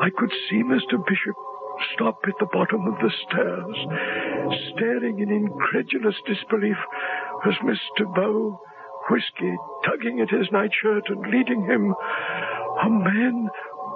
I 0.00 0.10
could 0.16 0.32
see 0.48 0.62
Mr. 0.62 1.04
Bishop 1.06 1.36
stop 1.94 2.20
at 2.26 2.34
the 2.40 2.46
bottom 2.52 2.86
of 2.86 2.94
the 2.98 3.12
stairs, 3.26 3.76
staring 4.72 5.20
in 5.20 5.30
incredulous 5.30 6.16
disbelief 6.26 6.76
as 7.46 7.54
Mr. 7.64 8.12
Bo, 8.14 8.60
Whiskey, 9.10 9.56
tugging 9.84 10.20
at 10.20 10.30
his 10.30 10.50
nightshirt 10.52 11.04
and 11.08 11.30
leading 11.32 11.64
him, 11.64 11.94
a 12.84 12.90
man 12.90 13.48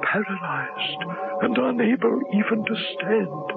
paralyzed 0.02 1.02
and 1.42 1.56
unable 1.58 2.20
even 2.34 2.64
to 2.64 2.76
stand, 2.94 3.52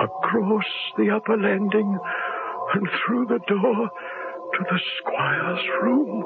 across 0.00 0.66
the 0.98 1.10
upper 1.10 1.36
landing 1.36 1.98
and 2.74 2.88
through 3.04 3.26
the 3.26 3.40
door 3.48 3.90
to 4.54 4.64
the 4.70 4.80
squire's 4.98 5.64
room. 5.82 6.24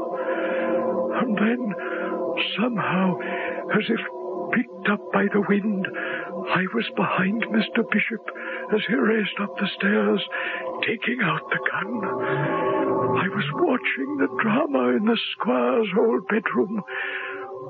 And 1.21 1.37
then, 1.37 1.75
somehow, 2.59 3.19
as 3.75 3.85
if 3.89 4.01
picked 4.53 4.89
up 4.89 5.13
by 5.13 5.27
the 5.33 5.43
wind, 5.49 5.87
I 6.49 6.65
was 6.75 6.89
behind 6.97 7.43
Mr. 7.45 7.85
Bishop 7.91 8.25
as 8.73 8.81
he 8.89 8.95
raced 8.95 9.39
up 9.41 9.57
the 9.57 9.69
stairs, 9.77 10.23
taking 10.87 11.21
out 11.23 11.43
the 11.51 11.59
gun. 11.71 12.05
I 13.19 13.29
was 13.29 13.45
watching 13.55 14.17
the 14.19 14.43
drama 14.43 14.97
in 14.97 15.05
the 15.05 15.19
squire's 15.33 15.89
old 15.99 16.27
bedroom. 16.29 16.83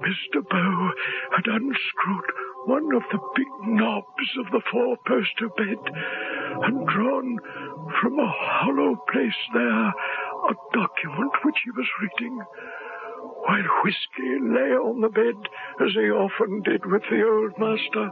Mr. 0.00 0.46
Bo 0.48 0.90
had 1.36 1.46
unscrewed 1.46 2.30
one 2.66 2.94
of 2.94 3.02
the 3.10 3.18
big 3.36 3.48
knobs 3.62 4.30
of 4.38 4.46
the 4.52 4.62
four-poster 4.70 5.48
bed 5.56 5.94
and 6.62 6.86
drawn 6.86 7.38
from 8.00 8.18
a 8.18 8.28
hollow 8.28 8.96
place 9.10 9.40
there 9.54 9.92
a 10.48 10.54
document 10.72 11.32
which 11.44 11.56
he 11.64 11.70
was 11.72 11.86
reading 12.00 12.40
while 13.46 13.82
Whiskey 13.84 14.38
lay 14.42 14.72
on 14.74 15.00
the 15.00 15.08
bed, 15.08 15.34
as 15.80 15.92
he 15.94 16.10
often 16.10 16.62
did 16.62 16.84
with 16.84 17.02
the 17.10 17.22
old 17.22 17.52
master, 17.58 18.10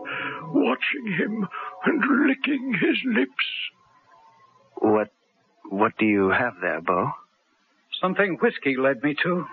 watching 0.53 1.13
him 1.19 1.47
and 1.85 2.27
licking 2.27 2.75
his 2.81 2.99
lips. 3.05 3.47
What, 4.77 5.13
what 5.69 5.93
do 5.99 6.07
you 6.07 6.31
have 6.31 6.55
there, 6.61 6.81
Bo? 6.81 7.11
Something 8.01 8.39
whiskey 8.41 8.77
led 8.77 9.03
me 9.03 9.15
to. 9.23 9.45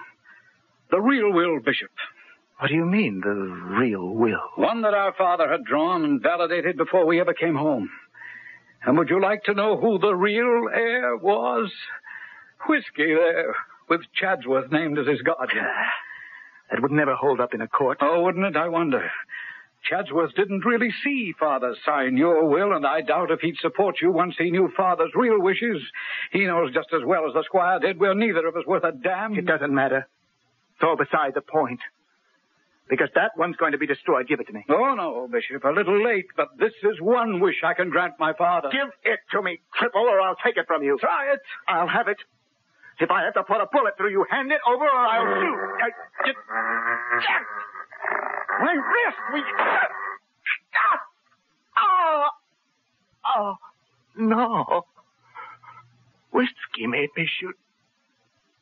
The 0.92 1.02
real 1.02 1.34
will, 1.34 1.60
Bishop. 1.60 1.92
What 2.60 2.70
do 2.70 2.76
you 2.76 2.86
mean, 2.86 3.22
the 3.22 3.34
real 3.34 4.08
will? 4.08 4.40
One 4.56 4.82
that 4.84 4.94
our 4.94 5.14
father 5.18 5.50
had 5.50 5.66
drawn 5.66 6.06
and 6.06 6.22
validated 6.22 6.78
before 6.78 7.06
we 7.06 7.20
ever 7.20 7.34
came 7.34 7.56
home. 7.56 7.90
And 8.86 8.98
would 8.98 9.10
you 9.10 9.22
like 9.22 9.44
to 9.46 9.54
know 9.54 9.78
who 9.78 9.98
the 9.98 10.14
real 10.16 10.70
heir 10.74 11.18
was? 11.18 11.72
Whiskey 12.70 13.14
there, 13.14 13.56
with 13.90 14.02
Chadsworth 14.20 14.72
named 14.72 14.98
as 15.00 15.08
his 15.08 15.22
guardian. 15.22 15.66
Ah, 15.66 15.92
that 16.72 16.82
would 16.82 16.92
never 16.92 17.16
hold 17.16 17.40
up 17.40 17.54
in 17.54 17.62
a 17.62 17.68
court. 17.68 18.00
Oh, 18.02 18.24
wouldn't 18.24 18.46
it? 18.46 18.56
I 18.56 18.68
wonder. 18.68 19.10
Chadsworth 19.90 20.34
didn't 20.36 20.66
really 20.66 20.90
see 21.04 21.34
Father 21.40 21.76
sign 21.86 22.18
your 22.18 22.48
will, 22.48 22.74
and 22.74 22.86
I 22.86 23.02
doubt 23.02 23.30
if 23.30 23.42
he'd 23.42 23.58
support 23.58 23.98
you 24.02 24.12
once 24.12 24.36
he 24.38 24.50
knew 24.50 24.72
Father's 24.76 25.12
real 25.14 25.40
wishes. 25.40 25.82
He 26.32 26.46
knows 26.46 26.74
just 26.74 26.90
as 26.94 27.04
well 27.06 27.28
as 27.28 27.34
the 27.34 27.44
squire 27.44 27.80
did 27.80 28.00
we're 28.00 28.16
neither 28.16 28.48
of 28.48 28.56
us 28.56 28.66
worth 28.66 28.84
a 28.84 28.92
damn. 28.92 29.36
It 29.36 29.46
doesn't 29.46 29.74
matter. 29.74 30.08
It's 30.76 30.84
all 30.84 30.98
beside 30.98 31.34
the 31.36 31.42
point. 31.42 31.80
Because 32.90 33.10
that 33.16 33.32
one's 33.38 33.56
going 33.58 33.72
to 33.72 33.78
be 33.80 33.88
destroyed. 33.88 34.28
Give 34.28 34.40
it 34.40 34.48
to 34.48 34.54
me. 34.54 34.64
Oh, 34.70 34.94
no, 34.96 35.28
Bishop, 35.32 35.64
a 35.64 35.70
little 35.70 36.04
late, 36.04 36.28
but 36.38 36.50
this 36.60 36.74
is 36.84 37.02
one 37.02 37.40
wish 37.40 37.56
I 37.64 37.74
can 37.74 37.90
grant 37.90 38.14
my 38.20 38.34
father. 38.34 38.70
Give 38.72 38.90
it 39.04 39.20
to 39.32 39.42
me, 39.42 39.60
cripple, 39.74 40.02
or 40.02 40.22
I'll 40.22 40.36
take 40.46 40.58
it 40.58 40.68
from 40.68 40.84
you. 40.84 40.98
Try 41.00 41.34
it. 41.34 41.40
I'll 41.68 41.88
have 41.88 42.08
it. 42.08 42.18
If 43.00 43.12
I 43.12 43.24
have 43.26 43.34
to 43.34 43.44
put 43.44 43.62
a 43.62 43.68
bullet 43.72 43.98
through 43.98 44.12
you, 44.12 44.26
hand 44.30 44.52
it 44.52 44.62
over 44.68 44.86
or 44.86 44.90
I'll 44.90 45.42
shoot. 45.42 45.60
I, 45.84 45.90
my 48.64 48.74
wrist! 48.74 49.18
We! 49.34 49.44
Oh! 51.78 52.30
Oh! 53.36 53.56
No. 54.18 54.86
Whiskey 56.32 56.88
made 56.88 57.10
me 57.18 57.28
shoot 57.40 57.56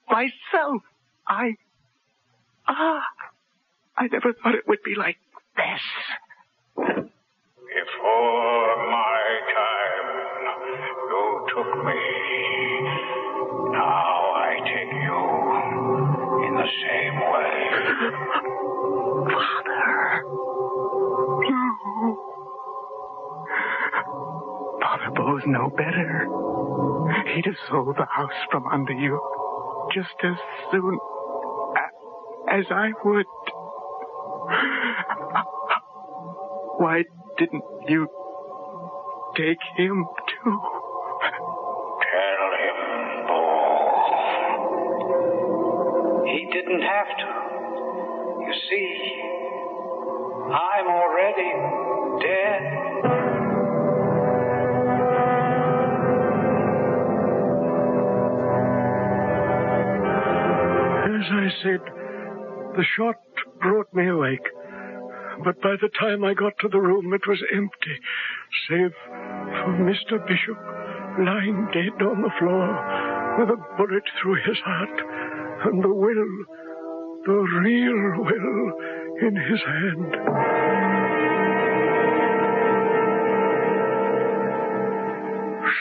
myself. 0.10 0.82
I. 1.28 1.56
Ah! 2.68 3.04
I 3.98 4.08
never 4.08 4.34
thought 4.34 4.56
it 4.56 4.68
would 4.68 4.84
be 4.84 4.96
like 4.96 5.18
this. 5.56 5.82
Before 6.76 7.06
my 8.90 9.24
time, 9.54 10.08
you 11.10 11.48
took 11.54 11.86
me. 11.86 12.13
Same 16.82 17.20
way. 17.32 17.54
Father. 19.34 20.24
No. 21.50 22.18
Father 24.82 25.12
Bo's 25.16 25.44
no 25.46 25.70
better. 25.70 26.28
He'd 27.36 27.46
have 27.46 27.56
sold 27.70 27.96
the 27.98 28.06
house 28.06 28.40
from 28.52 28.68
under 28.68 28.94
you. 28.94 29.20
just 29.94 30.16
as 30.24 30.36
soon 30.72 31.00
as 32.50 32.66
I 32.72 32.92
would. 33.04 33.26
Why 36.80 37.04
didn't 37.38 37.64
you 37.88 38.08
take 39.38 39.60
him 39.78 40.06
too? 40.44 40.60
Didn't 46.66 46.82
have 46.82 47.08
to. 47.18 47.26
You 48.46 48.54
see, 48.70 49.22
I'm 50.54 50.88
already 50.88 51.52
dead. 52.24 52.64
As 61.06 61.28
I 61.32 61.48
said, 61.64 61.82
the 62.76 62.84
shot 62.98 63.16
brought 63.62 63.94
me 63.94 64.08
awake. 64.08 64.48
But 65.44 65.62
by 65.62 65.76
the 65.82 65.90
time 66.00 66.24
I 66.24 66.34
got 66.34 66.54
to 66.62 66.70
the 66.70 66.80
room, 66.80 67.14
it 67.14 67.28
was 67.28 67.44
empty, 67.54 68.00
save 68.70 68.94
for 69.10 69.74
Mr. 69.80 70.26
Bishop 70.28 70.58
lying 71.20 71.68
dead 71.74 72.02
on 72.02 72.22
the 72.22 72.32
floor 72.40 73.03
with 73.38 73.50
a 73.50 73.58
bullet 73.78 74.04
through 74.22 74.36
his 74.46 74.58
heart 74.64 75.02
and 75.66 75.84
the 75.84 75.94
will, 75.94 76.46
the 77.26 77.40
real 77.62 78.24
will, 78.24 78.74
in 79.22 79.36
his 79.36 79.62
hand. 79.62 80.14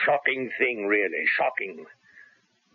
Shocking 0.06 0.50
thing, 0.58 0.86
really. 0.86 1.24
Shocking. 1.36 1.84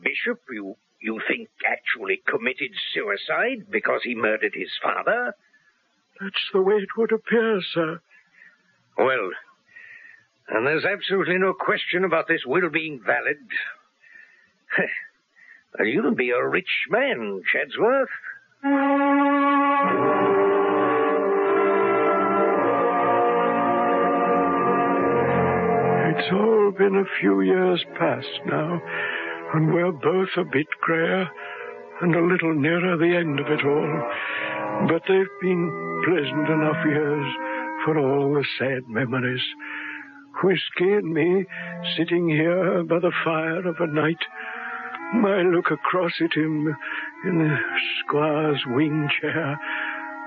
Bishop, 0.03 0.41
you, 0.51 0.75
you 1.01 1.21
think 1.28 1.49
actually 1.65 2.21
committed 2.28 2.71
suicide 2.93 3.71
because 3.71 4.01
he 4.03 4.15
murdered 4.15 4.53
his 4.53 4.71
father? 4.82 5.34
That's 6.19 6.49
the 6.53 6.61
way 6.61 6.75
it 6.75 6.89
would 6.97 7.11
appear, 7.11 7.61
sir. 7.73 8.01
Well, 8.97 9.32
and 10.49 10.65
there's 10.65 10.86
absolutely 10.86 11.38
no 11.38 11.53
question 11.53 12.03
about 12.03 12.28
this 12.28 12.41
will 12.45 12.69
being 12.69 13.01
valid. 13.05 13.38
well, 15.78 15.88
you'll 15.88 16.15
be 16.15 16.32
a 16.32 16.47
rich 16.47 16.88
man, 16.89 17.41
Chadsworth. 17.51 18.07
It's 26.18 26.34
all 26.34 26.72
been 26.78 26.95
a 26.95 27.20
few 27.20 27.41
years 27.41 27.84
past 27.97 28.28
now, 28.45 28.82
and 29.53 29.74
we're 29.74 29.91
both 29.91 30.30
a 30.38 30.43
bit 30.43 30.68
grayer 30.82 31.30
and 32.01 32.15
a 32.15 32.22
little 32.22 32.53
nearer 32.53 32.97
the 32.97 33.15
end 33.15 33.39
of 33.39 33.47
it 33.47 33.65
all. 33.65 34.09
But 34.88 35.03
they've 35.07 35.39
been 35.41 36.03
pleasant 36.05 36.49
enough 36.49 36.86
years 36.86 37.36
for 37.86 37.97
all 37.97 38.34
the 38.34 38.45
sad 38.59 38.88
memories. 38.88 39.43
Whiskey 40.43 40.93
and 40.93 41.13
me 41.13 41.45
sitting 41.97 42.30
here 42.30 42.84
by 42.84 42.99
the 42.99 43.11
fire 43.24 43.68
of 43.68 43.76
a 43.80 43.88
night. 43.88 44.22
I 45.14 45.41
look 45.41 45.72
across 45.72 46.12
at 46.22 46.34
him 46.34 46.76
in 47.24 47.39
the 47.39 47.58
squire's 47.99 48.64
wing 48.68 49.10
chair, 49.22 49.60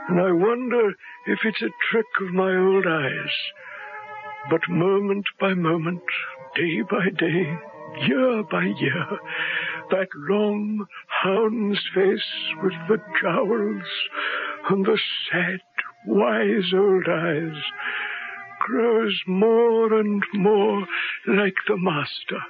and 0.09 0.20
I 0.20 0.33
wonder 0.33 0.91
if 1.26 1.39
it's 1.45 1.62
a 1.62 1.68
trick 1.91 2.07
of 2.20 2.33
my 2.33 2.57
old 2.57 2.87
eyes. 2.87 3.35
But 4.49 4.68
moment 4.68 5.26
by 5.39 5.55
moment, 5.55 6.03
day 6.57 6.81
by 6.83 7.11
day, 7.11 7.59
year 8.07 8.43
by 8.51 8.64
year, 8.64 9.07
that 9.91 10.09
long 10.14 10.87
hound's 11.09 11.81
face 11.95 12.33
with 12.62 12.72
the 12.89 13.03
jowls 13.20 13.83
and 14.70 14.87
the 14.87 14.99
sad, 15.31 15.61
wise 16.07 16.72
old 16.74 17.07
eyes 17.09 17.62
grows 18.61 19.20
more 19.26 19.93
and 19.93 20.24
more 20.35 20.87
like 21.26 21.57
the 21.68 21.76
master, 21.76 22.43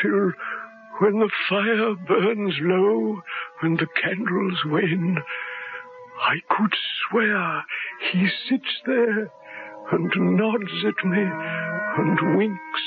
till 0.00 0.32
when 1.00 1.18
the 1.18 1.30
fire 1.48 1.94
burns 2.06 2.54
low 2.60 3.20
when 3.60 3.74
the 3.76 3.86
candles 4.00 4.58
wane, 4.66 5.18
I 6.22 6.36
could 6.48 6.74
swear 7.10 7.64
he 8.12 8.28
sits 8.48 8.80
there 8.86 9.30
and 9.92 10.36
nods 10.36 10.84
at 10.86 11.04
me 11.04 11.22
and 11.98 12.36
winks 12.36 12.84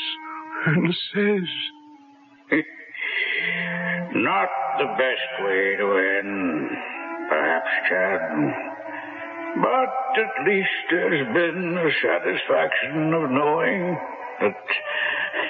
and 0.65 0.95
says, 1.13 1.49
Not 4.15 4.49
the 4.79 4.87
best 4.97 5.43
way 5.43 5.75
to 5.77 5.97
end, 6.19 6.69
perhaps, 7.29 7.69
Chad. 7.89 8.31
But 9.61 10.21
at 10.21 10.45
least 10.45 10.69
there's 10.89 11.27
been 11.33 11.75
the 11.75 11.91
satisfaction 12.01 13.13
of 13.13 13.31
knowing 13.31 13.97
that 14.41 14.57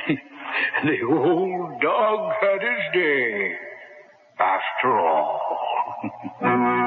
the 0.86 1.06
old 1.08 1.82
dog 1.82 2.34
had 2.42 2.62
his 2.62 2.94
day, 2.94 3.56
after 4.40 4.98
all. 4.98 5.42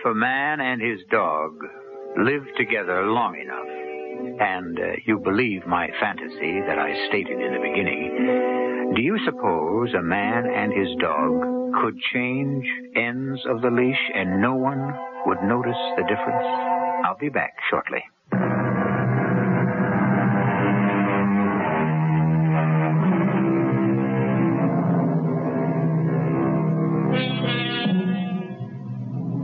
If 0.00 0.06
a 0.06 0.14
man 0.14 0.60
and 0.60 0.80
his 0.80 1.00
dog 1.10 1.52
live 2.16 2.44
together 2.56 3.04
long 3.06 3.36
enough, 3.36 4.40
and 4.40 4.78
uh, 4.78 4.96
you 5.04 5.18
believe 5.18 5.66
my 5.66 5.88
fantasy 6.00 6.60
that 6.66 6.78
I 6.78 6.94
stated 7.08 7.38
in 7.38 7.52
the 7.52 7.60
beginning, 7.60 8.94
do 8.96 9.02
you 9.02 9.18
suppose 9.26 9.92
a 9.92 10.02
man 10.02 10.46
and 10.46 10.72
his 10.72 10.88
dog 11.00 11.82
could 11.82 11.98
change 12.14 12.64
ends 12.96 13.40
of 13.46 13.60
the 13.60 13.70
leash 13.70 14.10
and 14.14 14.40
no 14.40 14.54
one 14.54 14.94
would 15.26 15.42
notice 15.42 15.76
the 15.98 16.04
difference? 16.08 16.79
I'll 17.04 17.16
be 17.18 17.28
back 17.28 17.54
shortly. 17.70 18.02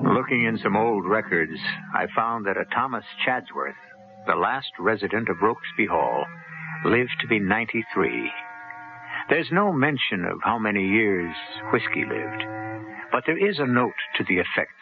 Looking 0.03 0.45
in 0.45 0.59
some 0.63 0.77
old 0.77 1.07
records, 1.07 1.59
I 1.95 2.07
found 2.15 2.47
that 2.47 2.57
a 2.57 2.65
Thomas 2.75 3.05
Chadsworth, 3.25 3.75
the 4.27 4.35
last 4.35 4.71
resident 4.79 5.29
of 5.29 5.37
Rokesby 5.37 5.87
Hall, 5.89 6.25
lived 6.85 7.15
to 7.21 7.29
be 7.29 7.39
93. 7.39 8.31
There's 9.29 9.49
no 9.53 9.73
mention 9.73 10.25
of 10.25 10.41
how 10.43 10.59
many 10.59 10.87
years 10.87 11.35
Whiskey 11.73 12.05
lived, 12.05 12.45
but 13.13 13.25
there 13.27 13.39
is 13.39 13.59
a 13.59 13.67
note 13.67 13.95
to 14.17 14.25
the 14.25 14.39
effect 14.39 14.75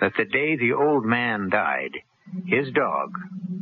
that 0.00 0.12
the 0.16 0.24
day 0.24 0.56
the 0.56 0.72
old 0.72 1.04
man 1.04 1.48
died, 1.50 1.92
his 2.46 2.70
dog, 2.72 3.10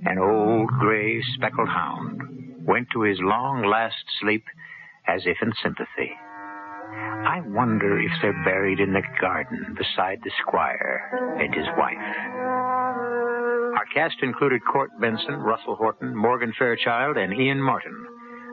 an 0.05 0.19
old 0.19 0.69
gray 0.79 1.23
speckled 1.35 1.69
hound, 1.69 2.23
went 2.67 2.89
to 2.93 3.03
his 3.03 3.19
long 3.21 3.65
last 3.65 4.05
sleep 4.21 4.45
as 5.07 5.23
if 5.25 5.37
in 5.43 5.53
sympathy. 5.63 6.13
I 7.27 7.41
wonder 7.47 8.01
if 8.01 8.11
they're 8.23 8.45
buried 8.45 8.81
in 8.81 8.93
the 8.93 9.03
garden 9.21 9.77
beside 9.77 10.21
the 10.23 10.31
squire 10.41 11.37
and 11.41 11.55
his 11.55 11.67
wife. 11.77 11.97
Our 13.77 13.85
cast 13.93 14.17
included 14.23 14.61
Court 14.65 14.91
Benson, 15.01 15.35
Russell 15.35 15.77
Horton, 15.77 16.17
Morgan 16.17 16.53
Fairchild, 16.59 17.17
and 17.17 17.33
Ian 17.33 17.61
Martin. 17.61 18.07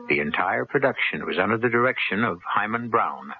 The 0.08 0.20
entire 0.20 0.64
production 0.64 1.24
was 1.24 1.38
under 1.40 1.56
the 1.56 1.70
direction 1.70 2.24
of 2.24 2.38
Himan 2.46 2.90
Brown. 2.90 3.32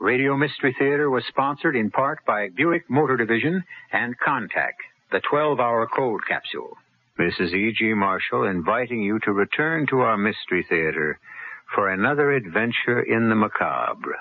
Radio 0.00 0.36
Mystery 0.36 0.74
Theater 0.78 1.08
was 1.08 1.24
sponsored 1.28 1.76
in 1.76 1.90
part 1.90 2.18
by 2.26 2.48
Buick 2.48 2.90
Motor 2.90 3.16
Division 3.16 3.62
and 3.92 4.14
Contac, 4.18 4.74
the 5.12 5.20
12-hour 5.32 5.88
cold 5.94 6.20
capsule. 6.28 6.76
Is 7.18 7.54
E.G. 7.54 7.94
Marshall 7.94 8.44
inviting 8.44 9.00
you 9.00 9.20
to 9.20 9.32
return 9.32 9.86
to 9.90 10.00
our 10.00 10.16
Mystery 10.16 10.66
Theater 10.68 11.20
for 11.74 11.90
another 11.90 12.32
adventure 12.32 13.02
in 13.02 13.28
the 13.28 13.36
macabre. 13.36 14.18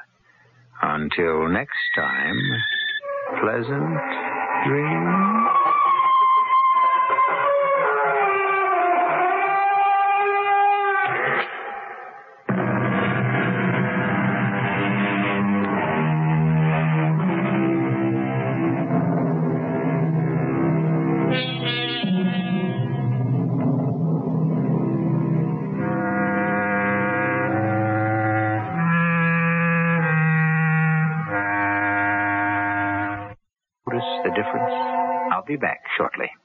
Until 0.82 1.48
next 1.50 1.74
time, 1.96 2.38
pleasant 3.42 3.98
dreams. 4.68 5.53